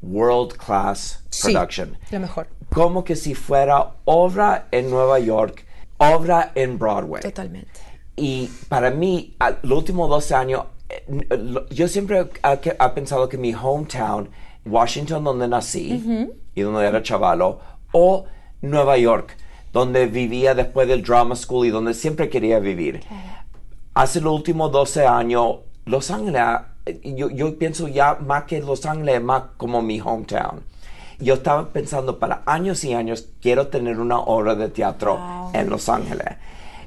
world 0.00 0.56
class 0.56 1.24
Sí, 1.28 1.52
production. 1.52 1.98
lo 2.10 2.20
mejor. 2.20 2.48
Como 2.72 3.04
que 3.04 3.16
si 3.16 3.34
fuera 3.34 3.94
obra 4.04 4.68
en 4.70 4.90
Nueva 4.90 5.18
York, 5.18 5.64
obra 5.98 6.52
en 6.54 6.78
Broadway. 6.78 7.22
Totalmente. 7.22 7.80
Y 8.16 8.48
para 8.68 8.90
mí, 8.90 9.36
los 9.62 9.78
últimos 9.78 10.08
12 10.08 10.34
años, 10.34 10.64
eh, 10.88 11.04
yo 11.70 11.86
siempre 11.88 12.20
he 12.42 12.88
pensado 12.90 13.28
que 13.28 13.36
mi 13.38 13.54
hometown, 13.54 14.30
Washington, 14.64 15.22
donde 15.24 15.48
nací 15.48 16.28
y 16.54 16.60
donde 16.62 16.86
era 16.86 17.02
chavalo, 17.02 17.60
o 17.92 18.24
Nueva 18.62 18.96
York, 18.98 19.36
donde 19.72 20.06
vivía 20.06 20.54
después 20.54 20.88
del 20.88 21.02
drama 21.02 21.36
school 21.36 21.66
y 21.66 21.70
donde 21.70 21.94
siempre 21.94 22.28
quería 22.28 22.58
vivir. 22.58 23.02
Hace 23.98 24.20
los 24.20 24.32
últimos 24.32 24.70
12 24.70 25.04
años, 25.08 25.56
Los 25.84 26.12
Ángeles, 26.12 26.40
yo, 27.02 27.30
yo 27.30 27.58
pienso 27.58 27.88
ya 27.88 28.14
más 28.14 28.44
que 28.44 28.60
Los 28.60 28.86
Ángeles, 28.86 29.20
más 29.20 29.42
como 29.56 29.82
mi 29.82 30.00
hometown. 30.00 30.60
Yo 31.18 31.34
estaba 31.34 31.70
pensando 31.70 32.20
para 32.20 32.42
años 32.46 32.84
y 32.84 32.94
años, 32.94 33.26
quiero 33.42 33.66
tener 33.66 33.98
una 33.98 34.20
obra 34.20 34.54
de 34.54 34.68
teatro 34.68 35.16
Wow. 35.16 35.50
en 35.52 35.68
Los 35.68 35.88
Ángeles. 35.88 36.28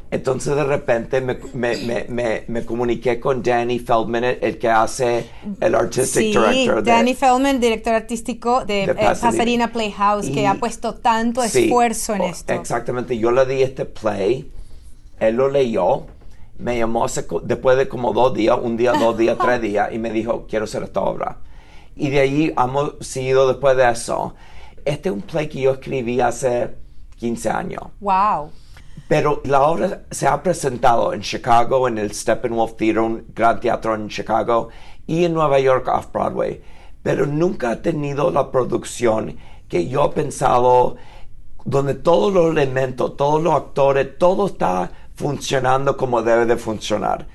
Entonces 0.09 0.55
de 0.55 0.63
repente 0.63 1.19
me, 1.19 1.37
me, 1.53 2.05
me, 2.07 2.43
me, 2.47 2.65
comuniqué 2.65 3.19
con 3.19 3.43
Danny 3.43 3.79
Feldman, 3.79 4.23
el, 4.23 4.57
que 4.57 4.69
hace 4.69 5.29
el 5.59 5.75
artistic 5.75 6.21
Sí, 6.21 6.27
director 6.29 6.81
de, 6.81 6.91
Danny 6.91 7.13
Feldman, 7.13 7.59
director 7.59 7.93
artístico 7.93 8.63
de, 8.63 8.73
de 8.87 8.91
eh, 8.91 8.95
Pasadena. 8.95 9.31
Pasadena 9.31 9.71
Playhouse, 9.73 10.27
que 10.29 10.43
Y- 10.43 10.45
ha 10.45 10.53
puesto 10.55 10.95
tanto 10.95 11.41
Sí, 11.43 11.65
esfuerzo 11.65 12.15
en 12.15 12.21
esto. 12.21 12.53
Exactamente, 12.53 13.17
yo 13.17 13.31
le 13.31 13.45
di 13.45 13.63
este 13.63 13.83
play, 13.83 14.49
él 15.19 15.35
lo 15.35 15.49
leyó, 15.49 16.07
me 16.61 16.77
llamó 16.77 17.05
después 17.43 17.77
de 17.77 17.87
como 17.87 18.13
dos 18.13 18.33
días, 18.33 18.57
un 18.61 18.77
día, 18.77 18.93
dos 18.93 19.17
días, 19.17 19.37
tres 19.37 19.61
días, 19.61 19.89
y 19.91 19.97
me 19.97 20.11
dijo, 20.11 20.45
quiero 20.47 20.65
hacer 20.65 20.83
esta 20.83 21.01
obra. 21.01 21.37
Y 21.95 22.09
de 22.09 22.19
ahí 22.19 22.53
hemos 22.57 22.95
seguido 23.01 23.47
después 23.47 23.75
de 23.75 23.89
eso. 23.89 24.35
Este 24.85 25.09
es 25.09 25.15
un 25.15 25.21
play 25.21 25.47
que 25.49 25.61
yo 25.61 25.71
escribí 25.71 26.21
hace 26.21 26.75
15 27.17 27.49
años. 27.49 27.83
Wow. 27.99 28.51
Pero 29.07 29.41
la 29.43 29.61
obra 29.63 30.03
se 30.09 30.27
ha 30.27 30.41
presentado 30.41 31.13
en 31.13 31.21
Chicago, 31.21 31.87
en 31.87 31.97
el 31.97 32.13
Steppenwolf 32.13 32.75
Theater, 32.75 32.99
un 32.99 33.25
gran 33.35 33.59
teatro 33.59 33.93
en 33.95 34.07
Chicago, 34.07 34.69
y 35.05 35.25
en 35.25 35.33
Nueva 35.33 35.59
York 35.59 35.87
Off-Broadway. 35.87 36.61
Pero 37.03 37.25
nunca 37.25 37.71
ha 37.71 37.81
tenido 37.81 38.31
la 38.31 38.51
producción 38.51 39.37
que 39.67 39.87
yo 39.87 40.05
he 40.05 40.09
pensado, 40.09 40.95
donde 41.65 41.95
todos 41.95 42.33
los 42.33 42.51
elementos, 42.51 43.17
todos 43.17 43.41
los 43.41 43.53
actores, 43.53 44.17
todo 44.17 44.47
está 44.47 44.91
funcionando 45.15 45.97
como 45.97 46.21
debe 46.21 46.45
de 46.45 46.57
funcionar. 46.57 47.27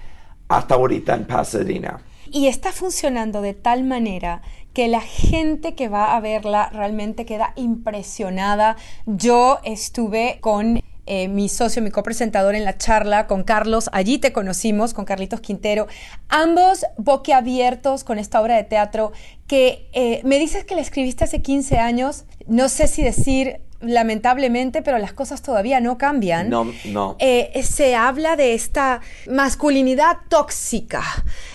Hasta 0.49 0.75
ahorita 0.75 1.15
en 1.15 1.27
Pasadena. 1.27 2.01
Y 2.31 2.49
está 2.49 2.73
funcionando 2.73 3.41
de 3.41 3.55
tal 3.55 3.85
manera 3.85 4.43
que 4.73 4.89
la 4.89 5.01
gente 5.01 5.75
que 5.75 5.89
va 5.89 6.17
a 6.17 6.21
verla 6.21 6.69
realmente 6.71 7.25
queda 7.25 7.53
impresionada. 7.57 8.77
Yo 9.07 9.59
estuve 9.65 10.39
con 10.41 10.83
eh, 11.07 11.29
mi 11.29 11.49
socio, 11.49 11.81
mi 11.83 11.91
copresentador 11.91 12.55
en 12.55 12.65
la 12.65 12.77
charla 12.79 13.27
con 13.27 13.45
Carlos, 13.45 13.89
allí 13.93 14.19
te 14.19 14.33
conocimos, 14.33 14.93
con 14.93 15.05
Carlitos 15.05 15.41
Quintero, 15.41 15.87
ambos 16.29 16.85
boquiabiertos 16.99 18.05
con 18.05 18.19
esta 18.19 18.41
obra 18.41 18.57
de 18.57 18.65
teatro 18.65 19.13
que 19.47 19.89
eh, 19.93 20.21
me 20.25 20.39
dices 20.39 20.65
que 20.65 20.75
la 20.75 20.81
escribiste 20.83 21.25
hace 21.25 21.43
15 21.43 21.79
años, 21.79 22.25
no 22.47 22.69
sé 22.69 22.87
si 22.89 23.03
decir 23.03 23.61
lamentablemente, 23.81 24.81
pero 24.81 24.99
las 24.99 25.13
cosas 25.13 25.43
todavía 25.43 25.81
no 25.81 25.99
cambian 25.99 26.49
No, 26.49 26.73
no. 26.87 27.17
eh, 27.19 27.63
se 27.63 27.95
habla 27.95 28.35
de 28.35 28.55
esta 28.55 29.01
masculinidad 29.31 30.17
tóxica, 30.29 31.03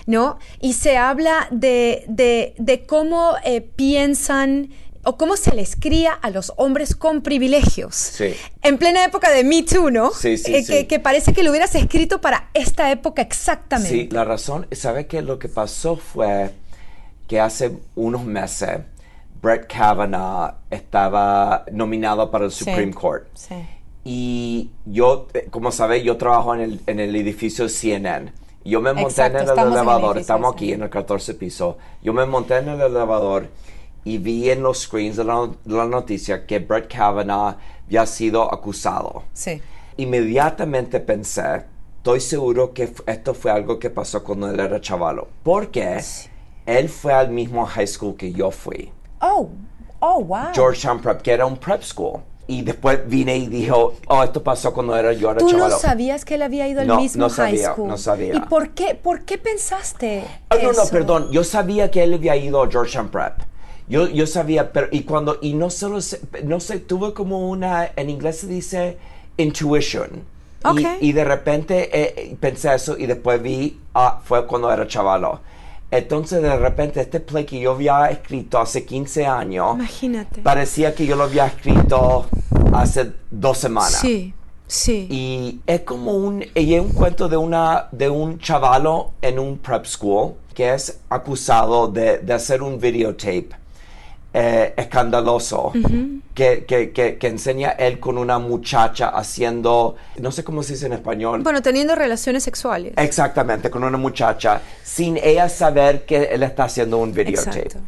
¿no? 0.05 0.37
Y 0.61 0.73
se 0.73 0.97
habla 0.97 1.47
de, 1.51 2.05
de- 2.07 2.53
de 2.59 2.85
cómo 2.85 3.33
eh, 3.43 3.61
piensan 3.61 4.69
o 5.03 5.17
cómo 5.17 5.35
se 5.37 5.55
les 5.55 5.75
cría 5.75 6.13
a 6.13 6.29
los 6.29 6.53
hombres 6.57 6.95
con 6.95 7.21
privilegios. 7.21 7.95
Sí. 7.95 8.33
En 8.61 8.77
plena 8.77 9.03
época 9.03 9.29
de 9.31 9.43
Me 9.43 9.63
Too, 9.63 9.89
¿no? 9.91 10.11
Sí, 10.11 10.37
sí, 10.37 10.53
Eh, 10.55 10.63
sí. 10.63 10.71
Que, 10.71 10.87
que 10.87 10.99
parece 10.99 11.33
que 11.33 11.43
lo 11.43 11.49
hubieras 11.51 11.73
escrito 11.75 12.21
para 12.21 12.49
esta 12.53 12.91
época 12.91 13.21
exactamente. 13.21 13.89
Sí, 13.89 14.09
la 14.11 14.23
razón, 14.25 14.67
¿sabe 14.71 15.07
qué? 15.07 15.21
Lo 15.21 15.39
que 15.39 15.49
pasó 15.49 15.95
fue 15.95 16.51
que 17.27 17.39
hace 17.39 17.71
unos 17.95 18.23
meses 18.25 18.79
Brett 19.41 19.65
Kavanaugh 19.71 20.53
estaba 20.69 21.65
nominado 21.71 22.29
para 22.29 22.45
el 22.45 22.51
Sí. 22.51 22.65
Supreme 22.65 22.93
Court. 22.93 23.27
Sí. 23.33 23.55
Y 24.03 24.69
yo, 24.85 25.27
eh, 25.33 25.47
como 25.49 25.71
sabéis, 25.71 26.03
yo 26.03 26.17
trabajo 26.17 26.53
en 26.55 26.61
el, 26.61 26.81
en 26.87 26.99
el 26.99 27.15
edificio 27.15 27.69
CNN. 27.69 28.33
Yo 28.63 28.81
me 28.81 28.93
monté 28.93 29.09
Exacto, 29.25 29.39
en 29.39 29.49
el 29.59 29.73
elevador, 29.73 30.17
estamos 30.19 30.53
aquí 30.53 30.73
en 30.73 30.83
el 30.83 30.89
14 30.91 31.33
piso. 31.33 31.77
Yo 32.03 32.13
me 32.13 32.25
monté 32.27 32.57
en 32.57 32.69
el 32.69 32.81
elevador 32.81 33.47
y 34.03 34.17
vi 34.17 34.49
en 34.49 34.63
los 34.63 34.81
screens 34.83 35.15
de 35.17 35.23
la, 35.23 35.49
la 35.65 35.85
noticia 35.85 36.45
que 36.45 36.59
Brett 36.59 36.87
Kavanaugh 36.93 37.55
había 37.87 38.05
sido 38.05 38.51
acusado. 38.53 39.23
Sí. 39.33 39.61
Inmediatamente 39.97 40.99
pensé, 40.99 41.63
estoy 41.97 42.19
seguro 42.19 42.73
que 42.73 42.91
esto 43.05 43.33
fue 43.33 43.51
algo 43.51 43.79
que 43.79 43.89
pasó 43.89 44.23
cuando 44.23 44.49
él 44.49 44.59
era 44.59 44.81
chavalo. 44.81 45.27
Porque 45.43 45.99
él 46.65 46.89
fue 46.89 47.13
al 47.13 47.29
mismo 47.29 47.65
high 47.65 47.87
school 47.87 48.15
que 48.15 48.31
yo 48.31 48.51
fui. 48.51 48.91
Oh, 49.21 49.49
oh, 49.99 50.23
wow. 50.23 50.47
Georgetown 50.53 50.99
Prep, 51.01 51.21
que 51.21 51.31
era 51.31 51.45
un 51.45 51.57
prep 51.57 51.81
school. 51.83 52.21
Y 52.47 52.63
después 52.63 53.07
vine 53.07 53.37
y 53.37 53.47
dijo, 53.47 53.93
oh, 54.07 54.23
esto 54.23 54.43
pasó 54.43 54.73
cuando 54.73 54.97
era 54.97 55.13
yo 55.13 55.29
era 55.31 55.39
¿Tú 55.39 55.45
no 55.45 55.51
chavalo. 55.51 55.77
sabías 55.79 56.25
que 56.25 56.35
él 56.35 56.41
había 56.41 56.67
ido 56.67 56.81
al 56.81 56.87
No, 56.87 56.97
mismo 56.97 57.21
no 57.21 57.29
high 57.29 57.55
sabía, 57.57 57.71
school? 57.73 57.87
no 57.87 57.97
sabía. 57.97 58.35
¿Y 58.35 58.39
por 58.41 58.71
qué, 58.71 58.95
por 58.95 59.23
qué 59.23 59.37
pensaste 59.37 60.23
Ah, 60.49 60.55
no, 60.55 60.63
no, 60.63 60.83
eso? 60.83 60.89
perdón. 60.91 61.31
Yo 61.31 61.43
sabía 61.43 61.89
que 61.91 62.03
él 62.03 62.13
había 62.15 62.35
ido 62.35 62.61
a 62.61 62.69
Georgetown 62.69 63.09
Prep. 63.09 63.33
Yo, 63.87 64.07
yo 64.07 64.25
sabía, 64.27 64.71
pero 64.71 64.87
y 64.91 65.01
cuando, 65.03 65.37
y 65.41 65.53
no 65.53 65.69
solo, 65.69 65.99
no 66.43 66.59
sé, 66.59 66.79
tuve 66.79 67.13
como 67.13 67.49
una, 67.49 67.91
en 67.95 68.09
inglés 68.09 68.39
se 68.39 68.47
dice 68.47 68.97
intuition. 69.37 70.09
Y- 70.15 70.31
Ok. 70.63 70.79
Y, 71.01 71.11
de 71.13 71.23
repente 71.23 71.89
eh, 71.91 72.37
pensé 72.39 72.73
eso 72.75 72.95
y 72.95 73.07
después 73.07 73.41
vi, 73.41 73.79
ah, 73.95 74.21
fue 74.23 74.45
cuando 74.45 74.71
era 74.71 74.87
chavalo. 74.87 75.39
Entonces 75.89 76.41
de 76.41 76.55
repente 76.55 77.01
este 77.01 77.19
play 77.19 77.45
que 77.45 77.59
yo 77.59 77.71
había 77.73 78.05
escrito 78.11 78.59
hace 78.59 78.85
15 78.85 79.25
años, 79.25 79.75
Imagínate. 79.75 80.41
parecía 80.41 80.93
que 80.95 81.05
yo 81.07 81.15
lo 81.15 81.23
había 81.23 81.47
escrito 81.47 82.27
hace 82.73 83.11
dos 83.31 83.57
semanas. 83.57 83.97
Sí, 83.99 84.33
sí. 84.67 85.07
Y 85.09 85.59
es 85.65 85.81
como 85.81 86.13
un, 86.13 86.45
y 86.55 86.75
es 86.75 86.81
un 86.81 86.89
cuento 86.93 87.27
de, 87.27 87.35
una, 87.37 87.89
de 87.91 88.09
un 88.09 88.37
chavalo 88.39 89.13
en 89.21 89.39
un 89.39 89.57
prep 89.57 89.85
school 89.85 90.35
que 90.53 90.73
es 90.75 90.99
acusado 91.09 91.87
de, 91.87 92.19
de 92.19 92.33
hacer 92.33 92.61
un 92.61 92.79
videotape 92.79 93.49
eh, 94.33 94.73
escandaloso 94.77 95.73
que, 96.33 96.63
que, 96.65 96.91
que, 96.91 97.17
que 97.17 97.27
enseña 97.27 97.71
él 97.71 97.99
con 97.99 98.17
una 98.17 98.39
muchacha 98.39 99.09
haciendo, 99.09 99.95
no 100.19 100.31
sé 100.31 100.43
cómo 100.43 100.63
se 100.63 100.73
dice 100.73 100.85
en 100.85 100.93
español. 100.93 101.41
Bueno, 101.43 101.61
teniendo 101.61 101.95
relaciones 101.95 102.43
sexuales. 102.43 102.93
Exactamente, 102.95 103.69
con 103.69 103.83
una 103.83 103.97
muchacha, 103.97 104.61
sin 104.83 105.17
ella 105.17 105.49
saber 105.49 106.05
que 106.05 106.23
él 106.23 106.43
está 106.43 106.63
haciendo 106.63 106.97
un 106.97 107.13
videotape. 107.13 107.59
Exacto. 107.59 107.79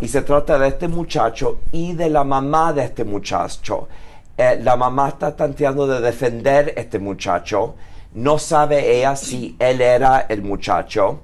Y 0.00 0.08
se 0.08 0.22
trata 0.22 0.58
de 0.58 0.68
este 0.68 0.88
muchacho 0.88 1.58
y 1.70 1.92
de 1.92 2.08
la 2.08 2.24
mamá 2.24 2.72
de 2.72 2.84
este 2.84 3.04
muchacho. 3.04 3.88
Eh, 4.36 4.58
la 4.62 4.76
mamá 4.76 5.10
está 5.10 5.36
tratando 5.36 5.86
de 5.86 6.00
defender 6.00 6.72
este 6.76 6.98
muchacho. 6.98 7.74
No 8.14 8.38
sabe 8.38 8.96
ella 8.96 9.14
si 9.14 9.54
él 9.58 9.80
era 9.80 10.26
el 10.28 10.42
muchacho. 10.42 11.20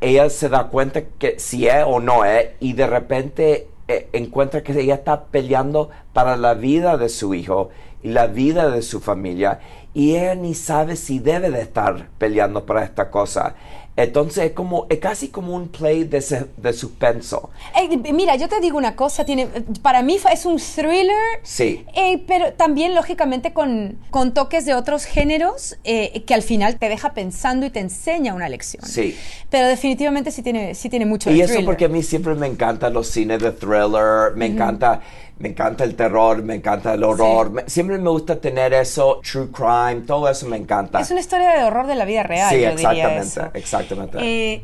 Ella 0.00 0.30
se 0.30 0.48
da 0.48 0.68
cuenta 0.68 1.02
que 1.18 1.38
si 1.38 1.66
es 1.66 1.84
o 1.84 1.98
no 1.98 2.24
es 2.24 2.50
y 2.60 2.72
de 2.72 2.86
repente 2.86 3.68
eh, 3.88 4.08
encuentra 4.12 4.62
que 4.62 4.78
ella 4.78 4.96
está 4.96 5.24
peleando 5.24 5.90
para 6.12 6.36
la 6.36 6.54
vida 6.54 6.96
de 6.96 7.08
su 7.08 7.34
hijo 7.34 7.70
y 8.02 8.08
la 8.08 8.26
vida 8.26 8.70
de 8.70 8.82
su 8.82 9.00
familia 9.00 9.60
y 9.94 10.14
ella 10.14 10.34
ni 10.34 10.54
sabe 10.54 10.94
si 10.94 11.18
debe 11.18 11.50
de 11.50 11.62
estar 11.62 12.08
peleando 12.18 12.64
para 12.66 12.84
esta 12.84 13.10
cosa. 13.10 13.54
Entonces 13.98 14.44
es 14.44 14.52
como 14.52 14.86
es 14.88 15.00
casi 15.00 15.26
como 15.28 15.56
un 15.56 15.66
play 15.68 16.04
de, 16.04 16.20
se- 16.20 16.46
de 16.56 16.72
suspenso. 16.72 17.50
Eh, 17.76 18.12
mira, 18.12 18.36
yo 18.36 18.48
te 18.48 18.60
digo 18.60 18.78
una 18.78 18.94
cosa, 18.94 19.24
tiene, 19.24 19.48
para 19.82 20.02
mí 20.02 20.16
es 20.32 20.46
un 20.46 20.58
thriller, 20.58 21.16
Sí. 21.42 21.84
eh, 21.96 22.22
pero 22.28 22.52
también 22.52 22.94
lógicamente 22.94 23.52
con, 23.52 23.98
con 24.10 24.34
toques 24.34 24.64
de 24.66 24.74
otros 24.74 25.04
géneros 25.04 25.76
eh, 25.82 26.22
que 26.26 26.34
al 26.34 26.42
final 26.42 26.78
te 26.78 26.88
deja 26.88 27.12
pensando 27.12 27.66
y 27.66 27.70
te 27.70 27.80
enseña 27.80 28.34
una 28.34 28.48
lección. 28.48 28.84
Sí. 28.86 29.16
Pero 29.50 29.66
definitivamente 29.66 30.30
sí 30.30 30.42
tiene, 30.42 30.76
sí 30.76 30.88
tiene 30.88 31.04
mucho 31.04 31.30
Y 31.30 31.34
de 31.34 31.40
eso 31.40 31.46
thriller. 31.54 31.64
porque 31.66 31.86
a 31.86 31.88
mí 31.88 32.04
siempre 32.04 32.36
me 32.36 32.46
encantan 32.46 32.92
los 32.92 33.08
cines 33.08 33.40
de 33.42 33.50
thriller, 33.50 34.36
me 34.36 34.46
encanta, 34.46 35.00
me 35.38 35.48
encanta 35.50 35.84
el 35.84 35.94
terror, 35.94 36.42
me 36.42 36.56
encanta 36.56 36.94
el 36.94 37.04
horror, 37.04 37.46
Sí. 37.48 37.52
me- 37.52 37.68
siempre 37.70 37.98
me 37.98 38.10
gusta 38.10 38.40
tener 38.40 38.72
eso, 38.74 39.20
true 39.22 39.48
crime, 39.52 40.02
todo 40.06 40.28
eso 40.28 40.46
me 40.46 40.56
encanta. 40.56 41.00
Es 41.00 41.10
una 41.10 41.20
historia 41.20 41.50
de 41.52 41.64
horror 41.64 41.86
de 41.86 41.94
la 41.94 42.04
vida 42.04 42.22
real, 42.24 42.50
sí, 42.50 42.60
yo 42.60 42.70
diría 42.70 42.92
exactamente, 43.20 43.22
eso. 43.22 43.50
exactamente. 43.54 44.18
Eh, 44.20 44.62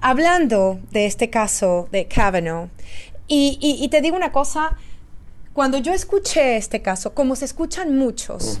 hablando 0.00 0.80
de 0.90 1.06
este 1.06 1.30
caso 1.30 1.88
de 1.92 2.06
Kavanaugh, 2.06 2.68
y, 3.28 3.58
y- 3.60 3.84
y 3.84 3.88
te 3.88 4.00
digo 4.00 4.16
una 4.16 4.32
cosa, 4.32 4.76
cuando 5.52 5.78
yo 5.78 5.92
escuché 5.92 6.56
este 6.56 6.82
caso, 6.82 7.14
como 7.14 7.36
se 7.36 7.44
escuchan 7.44 7.96
muchos, 7.96 8.58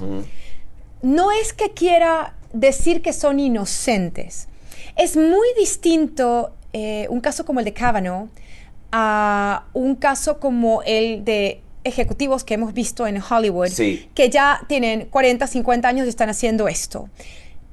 no 1.02 1.32
es 1.32 1.52
que 1.52 1.72
quiera 1.72 2.34
decir 2.52 3.02
que 3.02 3.12
son 3.12 3.40
inocentes. 3.40 4.48
Es 4.96 5.16
muy 5.16 5.48
distinto 5.58 6.52
eh, 6.74 7.06
un 7.10 7.20
caso 7.20 7.44
como 7.44 7.58
el 7.60 7.64
de 7.66 7.72
Kavanaugh 7.74 8.28
a 8.92 9.64
un 9.72 9.94
caso 9.96 10.38
como 10.38 10.82
el 10.84 11.24
de 11.24 11.60
ejecutivos 11.84 12.44
que 12.44 12.54
hemos 12.54 12.72
visto 12.74 13.06
en 13.06 13.20
Hollywood, 13.20 13.68
Sí. 13.68 14.08
que 14.14 14.30
ya 14.30 14.60
tienen 14.68 15.06
40, 15.06 15.46
50 15.46 15.88
años 15.88 16.06
y 16.06 16.10
están 16.10 16.28
haciendo 16.30 16.68
esto. 16.68 17.08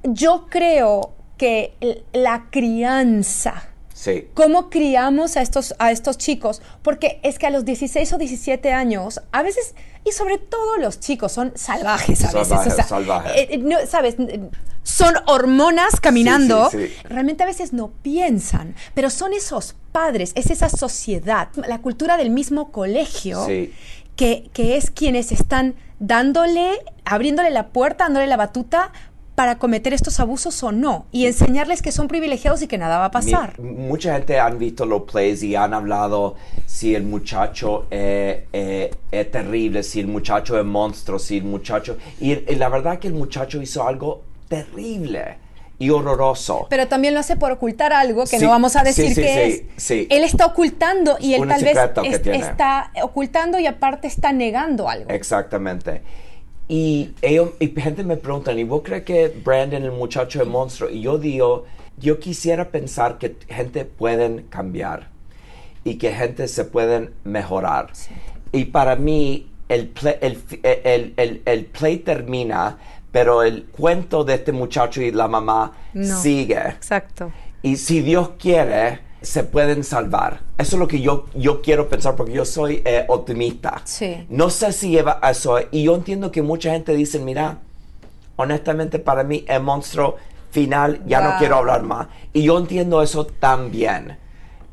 Yo 0.04 0.48
creo 0.50 1.14
que 1.38 1.74
la 2.14 2.48
crianza, 2.50 3.69
sí, 4.00 4.28
cómo 4.34 4.70
criamos 4.70 5.36
a 5.36 5.42
estos, 5.42 5.76
a 5.78 5.92
estos 5.92 6.18
chicos, 6.18 6.62
porque 6.82 7.20
es 7.24 7.38
que 7.38 7.48
a 7.48 7.50
los 7.50 7.66
16 7.66 8.14
o 8.14 8.18
17 8.18 8.72
años, 8.72 9.22
a 9.34 9.44
veces, 9.44 9.76
y 10.06 10.12
sobre 10.14 10.38
todo 10.38 10.78
los 10.78 11.00
chicos, 11.02 11.32
son 11.34 11.52
salvajes 11.56 12.24
a 12.24 12.32
veces. 12.32 12.58
O 12.58 12.70
sea, 12.72 12.84
salvajes. 12.86 13.34
eh, 13.36 13.48
eh, 13.52 13.58
no, 13.58 13.76
¿Sabes? 13.88 14.16
son 14.84 15.14
hormonas 15.28 16.00
caminando, 16.00 16.70
Sí, 16.72 16.78
sí, 16.78 16.88
sí. 16.88 16.94
realmente 17.10 17.44
a 17.44 17.46
veces 17.46 17.74
no 17.74 17.92
piensan, 18.02 18.74
pero 18.94 19.10
son 19.10 19.34
esos 19.34 19.76
padres, 19.92 20.32
es 20.36 20.50
esa 20.50 20.70
sociedad, 20.70 21.50
la 21.68 21.80
cultura 21.80 22.16
del 22.18 22.30
mismo 22.30 22.72
colegio, 22.72 23.46
que, 24.16 24.50
que 24.54 24.78
es 24.78 24.90
quienes 24.92 25.32
están 25.32 25.76
dándole, 26.00 26.80
abriéndole 27.06 27.50
la 27.52 27.68
puerta, 27.68 28.06
dándole 28.06 28.28
la 28.28 28.38
batuta 28.38 28.92
para 29.40 29.58
cometer 29.58 29.94
estos 29.94 30.20
abusos 30.20 30.62
o 30.64 30.74
no, 30.74 31.06
y 31.14 31.26
enseñarles 31.26 31.82
que 31.82 31.94
son 31.94 32.10
privilegiados 32.10 32.62
y 32.62 32.68
que 32.68 32.78
nada 32.78 32.98
va 32.98 33.06
a 33.06 33.12
pasar. 33.12 33.58
Mi- 33.58 33.72
mucha 33.72 34.12
gente 34.16 34.38
han 34.38 34.60
visto 34.60 34.86
los 34.86 35.04
plays 35.04 35.42
y 35.44 35.56
han 35.56 35.74
hablado 35.74 36.36
si 36.66 36.94
el 36.94 37.04
muchacho 37.04 37.86
eh, 37.90 38.48
eh, 38.52 38.92
es 39.10 39.32
terrible, 39.32 39.84
si 39.84 40.02
el 40.02 40.08
muchacho 40.08 40.60
es 40.60 40.66
monstruo, 40.66 41.20
si 41.20 41.38
el 41.38 41.46
muchacho... 41.46 41.98
Y, 42.20 42.34
y 42.34 42.56
la 42.56 42.68
verdad 42.68 43.00
que 43.00 43.08
el 43.08 43.14
muchacho 43.14 43.62
hizo 43.62 43.88
algo 43.88 44.24
terrible 44.50 45.38
y 45.78 45.90
horroroso. 45.90 46.68
Pero 46.70 46.90
también 46.90 47.14
lo 47.14 47.22
hace 47.22 47.38
por 47.38 47.54
ocultar 47.54 47.94
algo 47.94 48.24
que 48.26 48.40
Sí, 48.40 48.44
no 48.44 48.50
vamos 48.50 48.76
a 48.76 48.84
decir 48.84 49.08
sí, 49.08 49.16
que 49.22 49.22
sí, 49.24 49.40
es. 49.78 49.82
sí. 49.82 50.08
Él 50.12 50.26
está 50.26 50.48
ocultando 50.48 51.16
y 51.18 51.36
él 51.36 51.48
tal 51.48 51.64
vez 51.64 51.78
que 52.22 52.36
es- 52.36 52.42
está 52.50 52.92
ocultando 53.04 53.58
y 53.58 53.68
aparte 53.68 54.06
está 54.10 54.34
negando 54.34 54.90
algo. 54.90 55.10
Exactamente. 55.10 56.02
Y, 56.72 57.16
ellos, 57.24 57.50
y 57.60 57.70
gente 57.70 58.04
me 58.04 58.16
preguntan, 58.16 58.58
¿y 58.60 58.64
vos 58.64 58.82
crees 58.86 59.04
que 59.04 59.28
Brandon, 59.44 59.84
el 59.84 59.92
muchacho, 59.92 60.42
es 60.42 60.48
monstruo? 60.48 60.90
Y 60.90 61.02
yo 61.02 61.18
digo, 61.18 61.66
yo 61.98 62.20
quisiera 62.20 62.70
pensar 62.70 63.18
que 63.18 63.36
gente 63.50 63.86
pueden 63.86 64.44
cambiar 64.50 65.10
y 65.84 65.96
que 65.96 66.14
gente 66.14 66.48
se 66.48 66.66
pueden 66.66 67.12
mejorar. 67.24 67.88
Y 68.52 68.66
para 68.66 68.96
mí, 68.96 69.50
el 69.68 69.88
play, 69.88 70.16
el, 70.22 70.36
fi- 70.36 70.60
el, 70.64 71.14
el- 71.18 71.42
el 71.44 71.66
play 71.66 71.98
termina, 71.98 72.78
pero 73.12 73.42
el 73.42 73.64
cuento 73.66 74.24
de 74.24 74.36
este 74.36 74.52
muchacho 74.52 75.02
y 75.02 75.10
la 75.12 75.28
mamá 75.28 75.74
No. 75.94 76.22
sigue. 76.22 76.60
Exacto. 76.60 77.32
Y 77.64 77.78
si 77.78 78.02
Dios 78.02 78.32
quiere, 78.40 79.00
se 79.22 79.44
pueden 79.44 79.84
salvar. 79.84 80.42
Eso 80.58 80.76
es 80.76 80.80
lo 80.80 80.88
que 80.88 81.02
yo, 81.02 81.26
yo 81.36 81.62
quiero 81.62 81.90
pensar 81.90 82.16
porque 82.16 82.34
yo 82.34 82.46
soy 82.46 82.82
eh, 82.86 83.06
optimista. 83.08 83.82
Sí. 83.86 84.26
No 84.30 84.50
sé 84.50 84.72
si 84.72 84.90
lleva 84.90 85.20
a 85.22 85.32
eso. 85.32 85.58
Y 85.72 85.84
yo 85.84 85.96
entiendo 85.96 86.32
que 86.32 86.42
mucha 86.42 86.72
gente 86.72 86.94
dice, 86.94 87.20
mira, 87.20 87.60
honestamente 88.36 89.00
para 89.00 89.24
mí 89.24 89.46
el 89.48 89.62
monstruo 89.62 90.16
final 90.52 91.02
ya 91.06 91.22
no 91.22 91.38
quiero 91.38 91.58
hablar 91.58 91.84
más. 91.84 92.08
Y 92.34 92.44
yo 92.44 92.58
entiendo 92.58 93.02
eso 93.02 93.26
también. 93.26 94.18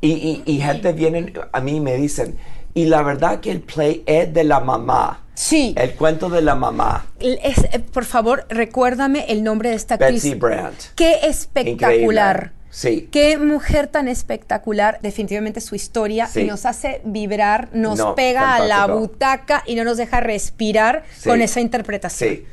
Y, 0.00 0.12
y, 0.12 0.42
y 0.46 0.60
gente 0.60 0.92
viene 0.92 1.32
a 1.52 1.60
mí 1.60 1.76
y 1.76 1.80
me 1.80 1.96
dicen, 1.96 2.38
y 2.74 2.84
la 2.86 3.02
verdad 3.02 3.40
que 3.40 3.50
el 3.50 3.60
play 3.60 4.02
es 4.06 4.32
de 4.32 4.44
la 4.44 4.60
mamá. 4.60 5.22
Sí. 5.34 5.74
El 5.76 5.94
cuento 5.94 6.28
de 6.28 6.40
la 6.40 6.54
mamá. 6.54 7.06
Es, 7.20 7.58
eh, 7.72 7.78
por 7.78 8.04
favor, 8.04 8.46
recuérdame 8.48 9.26
el 9.28 9.42
nombre 9.42 9.70
de 9.70 9.76
esta 9.76 9.94
actriz. 9.94 10.22
Betsy 10.22 10.34
Brandt. 10.34 10.94
Qué 10.94 11.20
espectacular. 11.24 12.36
Increíble. 12.36 12.55
Sí. 12.76 13.08
Qué 13.10 13.38
mujer 13.38 13.86
tan 13.86 14.06
espectacular, 14.06 14.98
definitivamente 15.00 15.62
su 15.62 15.74
historia, 15.74 16.26
Sí. 16.26 16.44
nos 16.44 16.66
hace 16.66 17.00
vibrar, 17.04 17.70
nos 17.72 17.96
No, 17.96 18.14
pega 18.14 18.54
a 18.54 18.66
la 18.66 18.86
butaca 18.86 19.62
y 19.66 19.76
no 19.76 19.82
nos 19.84 19.96
deja 19.96 20.20
respirar 20.20 21.04
Sí. 21.16 21.26
con 21.30 21.40
esa 21.40 21.62
interpretación. 21.62 22.30
Sí. 22.34 22.44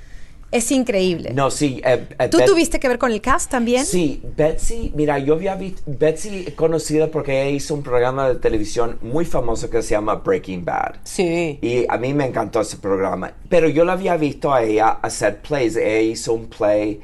Es 0.50 0.72
increíble. 0.72 1.32
No, 1.34 1.52
sí. 1.52 1.82
eh, 1.84 2.08
eh, 2.18 2.28
¿Tú 2.30 2.38
Bet- 2.38 2.46
tuviste 2.46 2.80
que 2.80 2.88
ver 2.88 3.00
con 3.00 3.12
el 3.12 3.20
cast 3.20 3.52
también? 3.52 3.86
Sí, 3.86 4.22
Betsy, 4.38 4.94
mira, 4.96 5.20
yo 5.20 5.34
había 5.34 5.56
visto, 5.56 5.82
Betsy 5.88 6.46
conocida 6.56 7.08
porque 7.08 7.42
ella 7.42 7.50
hizo 7.52 7.74
un 7.74 7.84
programa 7.84 8.30
de 8.30 8.36
televisión 8.36 9.00
muy 9.02 9.26
famoso 9.26 9.70
que 9.70 9.82
se 9.82 9.90
llama 9.90 10.16
Breaking 10.16 10.64
Bad. 10.64 10.98
Sí. 11.04 11.60
Y 11.62 11.86
a 11.90 11.98
mí 11.98 12.14
me 12.14 12.26
encantó 12.28 12.62
ese 12.62 12.78
programa. 12.78 13.34
Pero 13.50 13.68
yo 13.68 13.84
la 13.84 13.92
había 13.94 14.16
visto 14.16 14.54
a 14.54 14.64
ella 14.64 14.88
hacer 15.02 15.42
plays. 15.42 15.76
Ella 15.76 16.00
hizo 16.00 16.32
un 16.34 16.46
play 16.48 17.02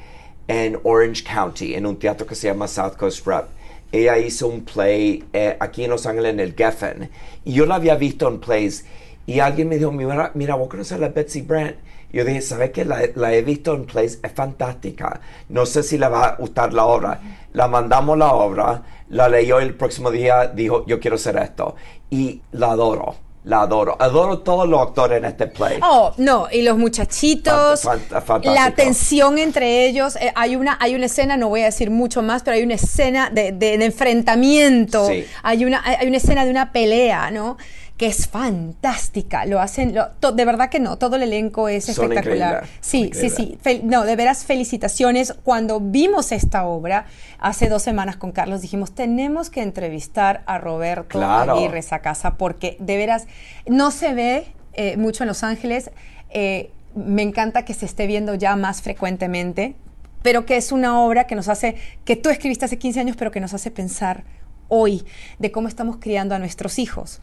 en 0.50 0.80
Orange 0.84 1.24
County, 1.24 1.76
en 1.76 1.86
un 1.86 1.98
teatro 1.98 2.26
que 2.26 2.34
se 2.34 2.48
llama 2.48 2.68
South 2.68 2.96
Coast 2.98 3.26
Rep. 3.28 3.46
Ella 3.92 4.18
hizo 4.18 4.48
un 4.48 4.66
play 4.66 5.24
eh, 5.32 5.56
aquí 5.60 5.84
en 5.84 5.92
Los 5.92 6.08
Ángeles, 6.08 6.34
en 6.34 6.40
el 6.40 6.56
Geffen. 6.56 7.12
Y 7.46 7.54
yo 7.54 7.68
la 7.68 7.76
había 7.76 7.96
visto 7.96 8.28
en 8.28 8.40
plays. 8.40 8.84
Y 9.28 9.40
alguien 9.42 9.70
me 9.70 9.78
dijo, 9.78 9.92
mira, 9.92 10.32
mira 10.34 10.56
vos 10.56 10.68
conoces 10.68 10.94
a 10.94 10.98
la 10.98 11.10
Betsy 11.10 11.42
Brandt. 11.42 11.76
Yo 12.12 12.26
dije, 12.26 12.42
¿sabes 12.42 12.72
qué? 12.72 12.84
La, 12.84 13.00
la 13.14 13.32
he 13.32 13.44
visto 13.44 13.76
en 13.76 13.86
plays, 13.86 14.20
es 14.24 14.32
fantástica. 14.32 15.22
No 15.50 15.68
sé 15.68 15.84
si 15.84 16.00
le 16.00 16.08
va 16.08 16.30
a 16.30 16.36
gustar 16.38 16.74
la 16.74 16.86
obra. 16.86 17.22
La 17.54 17.68
mandamos 17.68 18.18
la 18.18 18.34
obra, 18.34 18.82
la 19.10 19.30
leyó 19.30 19.60
el 19.60 19.76
próximo 19.76 20.10
día, 20.10 20.48
dijo, 20.48 20.84
yo 20.88 21.00
quiero 21.00 21.16
hacer 21.16 21.38
esto. 21.38 21.76
Y 22.10 22.42
la 22.54 22.72
adoro, 22.72 23.16
la 23.46 23.62
adoro. 23.62 23.96
Adoro 24.00 24.40
todos 24.40 24.68
los 24.68 24.82
actores 24.82 25.18
en 25.20 25.26
este 25.26 25.48
play. 25.48 25.80
Oh, 25.82 26.14
no, 26.18 26.48
y 26.52 26.62
los 26.62 26.78
muchachitos, 26.78 27.86
Fant- 27.86 28.00
fant- 28.10 28.22
fantástico. 28.22 28.54
la 28.54 28.72
tensión 28.72 29.38
entre 29.38 29.86
ellos, 29.88 30.16
eh, 30.18 30.32
hay, 30.36 30.56
una, 30.56 30.78
hay 30.82 30.94
una 30.96 31.06
escena, 31.06 31.38
no 31.38 31.50
voy 31.50 31.62
a 31.62 31.66
decir 31.66 31.90
mucho 31.90 32.22
más, 32.22 32.44
pero 32.44 32.56
hay 32.58 32.64
una 32.64 32.76
escena 32.76 33.30
de, 33.30 33.52
de- 33.52 33.78
de 33.78 33.86
enfrentamiento, 33.86 35.08
Sí. 35.08 35.26
hay, 35.44 35.66
una, 35.66 35.82
hay 35.84 36.08
una 36.08 36.18
escena 36.18 36.44
de 36.46 36.52
una 36.52 36.72
pelea, 36.72 37.32
¿no? 37.32 37.58
Que 38.00 38.08
es 38.08 38.28
fantástica, 38.30 39.46
lo 39.46 39.60
hacen, 39.60 39.94
lo- 39.94 40.08
to- 40.22 40.32
de 40.32 40.46
verdad 40.46 40.70
que 40.70 40.80
no, 40.80 40.98
todo 40.98 41.18
el 41.18 41.24
elenco 41.24 41.68
es 41.68 41.84
Son 41.86 42.12
espectacular. 42.12 42.66
Sí, 42.80 43.12
sí, 43.14 43.30
sí, 43.30 43.58
Fel- 43.64 43.84
no, 43.84 44.06
de 44.06 44.16
veras 44.16 44.46
felicitaciones. 44.46 45.34
Cuando 45.44 45.82
vimos 45.82 46.32
esta 46.32 46.66
obra 46.66 47.06
hace 47.40 47.68
dos 47.68 47.82
semanas 47.84 48.16
con 48.16 48.32
Carlos, 48.32 48.62
dijimos, 48.62 48.94
tenemos 48.96 49.50
que 49.50 49.62
entrevistar 49.62 50.44
a 50.46 50.58
Roberto 50.60 51.20
Claro. 51.20 51.58
Aguirre 51.58 51.80
esa 51.80 52.00
casa 52.00 52.36
porque 52.36 52.78
de 52.80 52.96
veras 52.98 53.28
no 53.68 53.92
se 53.92 54.14
ve 54.14 54.48
eh, 54.74 54.96
mucho 54.96 55.24
en 55.24 55.28
Los 55.28 55.44
Ángeles. 55.44 55.92
eh, 56.30 56.72
me 56.96 57.22
encanta 57.22 57.66
que 57.66 57.74
se 57.74 57.86
esté 57.86 58.08
viendo 58.08 58.34
ya 58.34 58.56
más 58.56 58.82
frecuentemente, 58.82 59.76
pero 60.24 60.46
que 60.46 60.58
es 60.58 60.72
una 60.72 61.00
obra 61.02 61.28
que 61.28 61.36
nos 61.36 61.48
hace, 61.48 61.76
que 62.04 62.16
tú 62.16 62.30
escribiste 62.30 62.66
hace 62.66 62.78
15 62.80 63.00
años, 63.00 63.16
pero 63.16 63.30
que 63.30 63.40
nos 63.40 63.54
hace 63.54 63.70
pensar 63.72 64.24
hoy 64.70 65.04
de 65.38 65.52
cómo 65.52 65.68
estamos 65.68 65.98
criando 66.00 66.34
a 66.36 66.40
nuestros 66.40 66.80
hijos. 66.80 67.20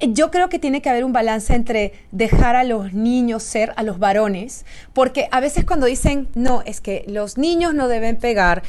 Yo 0.00 0.30
creo 0.30 0.48
que 0.48 0.58
tiene 0.58 0.80
que 0.82 0.90
haber 0.90 1.04
un 1.04 1.12
balance 1.12 1.54
entre 1.54 1.92
dejar 2.10 2.56
a 2.56 2.64
los 2.64 2.92
niños 2.92 3.42
ser 3.42 3.72
a 3.76 3.82
los 3.82 3.98
varones, 3.98 4.64
porque 4.94 5.28
a 5.30 5.40
veces 5.40 5.64
cuando 5.64 5.86
dicen, 5.86 6.28
no, 6.34 6.62
es 6.66 6.80
que 6.80 7.04
los 7.08 7.36
niños 7.38 7.74
no 7.74 7.88
deben 7.88 8.16
pegar, 8.16 8.62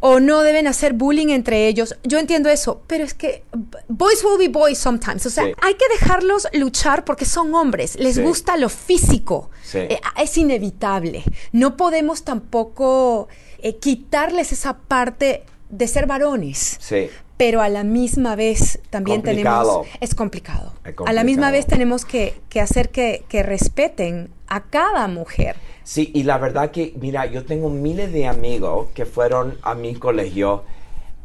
o 0.00 0.20
no 0.20 0.42
deben 0.42 0.68
hacer 0.68 0.92
bullying 0.92 1.30
entre 1.30 1.66
ellos. 1.66 1.96
Yo 2.04 2.20
entiendo 2.20 2.48
eso, 2.48 2.82
pero 2.86 3.02
es 3.02 3.14
que 3.14 3.42
boys 3.88 4.22
will 4.22 4.38
be 4.38 4.46
boys 4.46 4.78
sometimes. 4.78 5.26
O 5.26 5.30
sea, 5.30 5.44
Sí. 5.46 5.52
hay 5.60 5.74
que 5.74 5.86
dejarlos 5.98 6.46
luchar 6.52 7.04
porque 7.04 7.24
son 7.24 7.52
hombres, 7.52 7.96
les 7.98 8.14
Sí. 8.14 8.22
gusta 8.22 8.56
lo 8.56 8.68
físico. 8.68 9.50
Sí. 9.64 9.78
Eh, 9.78 9.98
es 10.22 10.38
inevitable. 10.38 11.24
No 11.50 11.76
podemos 11.76 12.22
tampoco 12.22 13.26
eh, 13.60 13.74
quitarles 13.78 14.52
esa 14.52 14.74
parte 14.78 15.42
de 15.70 15.86
ser 15.88 16.06
varones. 16.06 16.76
Sí. 16.80 17.08
Pero 17.36 17.60
a 17.62 17.68
la 17.68 17.84
misma 17.84 18.34
vez 18.34 18.80
también 18.90 19.22
Complicado. 19.22 19.82
tenemos... 19.82 19.98
Es 20.00 20.14
complicado. 20.14 20.72
Es 20.84 20.94
A 21.06 21.12
la 21.12 21.22
misma 21.24 21.46
complicado. 21.46 21.52
vez 21.52 21.66
tenemos 21.66 22.04
que, 22.04 22.40
que 22.48 22.60
hacer 22.60 22.88
que, 22.90 23.24
que 23.28 23.42
respeten 23.44 24.30
a 24.48 24.64
cada 24.64 25.06
mujer. 25.06 25.54
Sí, 25.84 26.10
y 26.14 26.24
la 26.24 26.38
verdad 26.38 26.70
que, 26.70 26.94
mira, 27.00 27.26
yo 27.26 27.44
tengo 27.44 27.70
miles 27.70 28.12
de 28.12 28.26
amigos 28.26 28.88
que 28.94 29.06
fueron 29.06 29.56
a 29.62 29.74
mi 29.74 29.94
colegio 29.94 30.64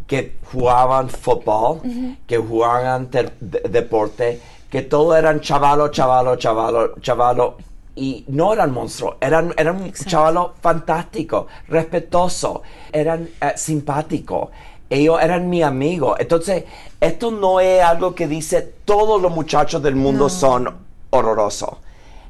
que 0.07 0.35
jugaban 0.51 1.09
fútbol, 1.09 1.81
que 2.27 2.37
jugaban 2.37 3.09
ter- 3.09 3.33
de- 3.39 3.61
deporte, 3.69 4.39
que 4.69 4.81
todos 4.83 5.17
eran 5.17 5.39
chavalo, 5.41 5.87
chavalo, 5.89 6.35
chavalo, 6.35 6.95
chavalo, 7.01 7.57
y 7.95 8.25
no 8.27 8.53
eran 8.53 8.71
monstruos, 8.71 9.15
eran, 9.21 9.53
eran 9.57 9.91
chavalos 9.93 10.51
fantásticos, 10.61 11.45
respetuosos, 11.67 12.61
eran 12.91 13.29
eh, 13.41 13.53
simpáticos. 13.55 14.49
Ellos 14.89 15.19
eran 15.21 15.49
mi 15.49 15.63
amigo. 15.63 16.15
Entonces, 16.19 16.65
esto 16.99 17.31
no 17.31 17.59
es 17.59 17.81
algo 17.83 18.13
que 18.13 18.27
dice 18.27 18.61
todos 18.85 19.21
los 19.21 19.31
muchachos 19.31 19.81
del 19.81 19.95
mundo 19.95 20.25
No. 20.25 20.29
son 20.29 20.75
horrorosos. 21.09 21.77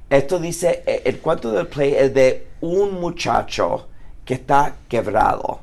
Esto 0.10 0.40
dice, 0.40 0.84
eh, 0.86 1.02
el 1.06 1.20
cuento 1.20 1.52
del 1.52 1.68
play 1.68 1.94
es 1.94 2.14
de 2.14 2.48
un 2.62 3.00
muchacho 3.02 3.88
que 4.24 4.36
está 4.36 4.76
quebrado. 4.88 5.60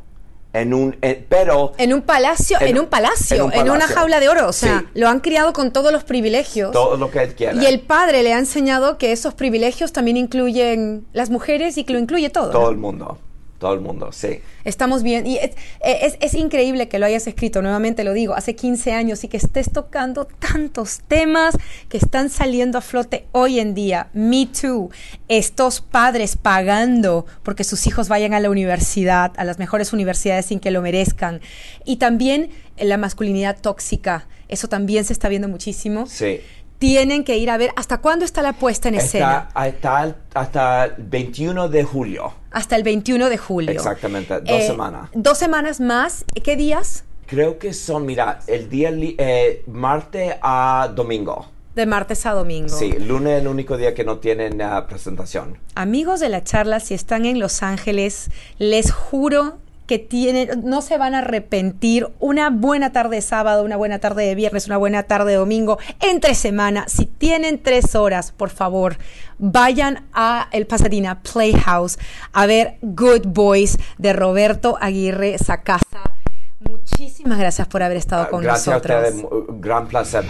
En 0.52 0.74
un, 0.74 0.96
eh, 1.02 1.24
pero 1.28 1.72
En 1.78 1.92
un 1.94 2.02
palacio, 2.02 2.58
en, 2.60 2.68
En- 2.68 2.78
un 2.80 2.86
palacio, 2.86 3.50
en 3.52 3.60
en, 3.60 3.70
un 3.70 3.76
una 3.76 3.86
jaula 3.86 4.18
de 4.18 4.28
oro. 4.28 4.48
O 4.48 4.52
sea, 4.52 4.80
Sí. 4.80 4.86
lo 5.00 5.08
han 5.08 5.20
criado 5.20 5.52
con 5.52 5.72
todos 5.72 5.92
los 5.92 6.02
privilegios. 6.02 6.72
todo 6.72 6.96
lo 6.96 7.10
que 7.10 7.22
él 7.22 7.34
quiere. 7.36 7.56
Y 7.62 7.66
el 7.66 7.80
padre 7.80 8.22
le 8.24 8.32
ha 8.34 8.38
enseñado 8.38 8.98
que 8.98 9.12
esos 9.12 9.34
privilegios 9.34 9.92
también 9.92 10.16
incluyen 10.16 11.06
las 11.12 11.30
mujeres 11.30 11.78
y 11.78 11.84
que 11.84 11.92
lo 11.92 11.98
incluye 12.00 12.30
todo. 12.30 12.50
todo 12.50 12.62
¿no? 12.64 12.70
el 12.70 12.76
mundo. 12.78 13.18
Todo 13.60 13.74
el 13.74 13.80
mundo, 13.80 14.10
sí. 14.10 14.40
Estamos 14.64 15.02
bien. 15.04 15.26
Y 15.26 15.36
es, 15.36 15.50
es- 15.84 16.16
es 16.20 16.34
increíble 16.34 16.88
que 16.88 16.98
lo 16.98 17.04
hayas 17.06 17.26
escrito, 17.26 17.60
nuevamente 17.62 18.02
lo 18.04 18.12
digo, 18.14 18.34
hace 18.34 18.56
15 18.56 18.92
años 18.92 19.22
y 19.22 19.28
que 19.28 19.36
estés 19.36 19.70
tocando 19.70 20.24
tantos 20.24 21.00
temas 21.06 21.56
que 21.90 21.98
están 21.98 22.30
saliendo 22.30 22.78
a 22.78 22.80
flote 22.80 23.26
hoy 23.32 23.60
en 23.60 23.74
día. 23.74 24.08
Me 24.14 24.46
Too. 24.46 24.90
Estos 25.28 25.82
padres 25.82 26.36
pagando 26.36 27.26
porque 27.42 27.62
sus 27.64 27.86
hijos 27.86 28.08
vayan 28.08 28.32
a 28.34 28.40
la 28.40 28.48
universidad, 28.50 29.32
a 29.36 29.44
las 29.44 29.58
mejores 29.58 29.92
universidades 29.92 30.46
sin 30.46 30.58
que 30.58 30.70
lo 30.70 30.80
merezcan. 30.82 31.40
Y 31.84 31.96
también 31.96 32.48
la 32.78 32.96
masculinidad 32.96 33.60
tóxica. 33.60 34.26
Eso 34.48 34.68
también 34.68 35.04
se 35.04 35.12
está 35.12 35.28
viendo 35.28 35.48
muchísimo. 35.48 36.06
Sí. 36.06 36.40
tienen 36.78 37.24
que 37.24 37.36
ir 37.36 37.50
a 37.50 37.58
ver. 37.58 37.72
¿Hasta 37.76 37.98
cuándo 37.98 38.24
está 38.24 38.40
la 38.40 38.54
puesta 38.54 38.88
en 38.88 38.94
escena? 38.94 39.50
Está 39.66 40.16
hasta 40.32 40.84
el 40.86 40.94
21 40.96 41.68
de 41.68 41.84
julio. 41.84 42.32
Hasta 42.50 42.76
el 42.76 42.82
21 42.82 43.28
de 43.28 43.38
julio. 43.38 43.70
Exactamente, 43.70 44.40
dos 44.40 44.60
Eh, 44.62 44.66
semanas. 44.66 45.08
Dos 45.14 45.38
semanas 45.38 45.80
más. 45.80 46.24
¿Qué 46.42 46.56
días? 46.56 47.04
Creo 47.26 47.58
que 47.58 47.72
son, 47.72 48.06
mira, 48.06 48.40
el 48.48 48.68
día 48.68 48.90
eh, 48.92 49.62
martes 49.68 50.34
a 50.42 50.90
domingo. 50.94 51.46
De 51.76 51.86
martes 51.86 52.26
a 52.26 52.32
domingo. 52.32 52.68
Sí, 52.76 52.92
lunes 52.98 53.34
es 53.34 53.42
el 53.42 53.46
único 53.48 53.76
día 53.76 53.94
que 53.94 54.02
no 54.02 54.18
tienen 54.18 54.60
ah, 54.60 54.86
presentación. 54.88 55.56
Amigos 55.76 56.18
de 56.18 56.28
la 56.28 56.42
charla, 56.42 56.80
si 56.80 56.94
están 56.94 57.24
en 57.26 57.38
Los 57.38 57.62
Ángeles, 57.62 58.30
les 58.58 58.90
juro 58.90 59.58
que 59.90 59.98
tienen, 59.98 60.62
no 60.62 60.82
se 60.82 60.98
van 60.98 61.16
a 61.16 61.18
arrepentir. 61.18 62.06
Una 62.20 62.48
buena 62.50 62.92
tarde 62.92 63.16
de 63.16 63.22
sábado, 63.22 63.64
una 63.64 63.74
buena 63.76 63.98
tarde 63.98 64.24
de 64.24 64.36
viernes, 64.36 64.66
una 64.68 64.76
buena 64.76 65.02
tarde 65.02 65.32
de 65.32 65.38
domingo, 65.38 65.80
entre 65.98 66.36
semana. 66.36 66.84
Si 66.86 67.06
tienen 67.06 67.60
tres 67.60 67.96
horas, 67.96 68.30
por 68.30 68.50
favor, 68.50 68.98
vayan 69.38 70.04
a 70.12 70.46
el 70.52 70.68
Pasadena 70.68 71.22
Playhouse 71.22 71.98
a 72.32 72.46
ver 72.46 72.76
Good 72.82 73.26
Boys 73.26 73.78
de 73.98 74.12
Roberto 74.12 74.78
Aguirre 74.80 75.36
Sacasa. 75.38 76.12
Muchísimas 76.60 77.40
gracias 77.40 77.66
por 77.66 77.82
haber 77.82 77.96
estado 77.96 78.30
con 78.30 78.42
Gracias 78.42 78.68
nosotros. 78.76 78.94
a 78.96 79.08
ustedes, 79.08 79.22
mu- 79.24 79.60
gran 79.60 79.88
placer. 79.88 80.24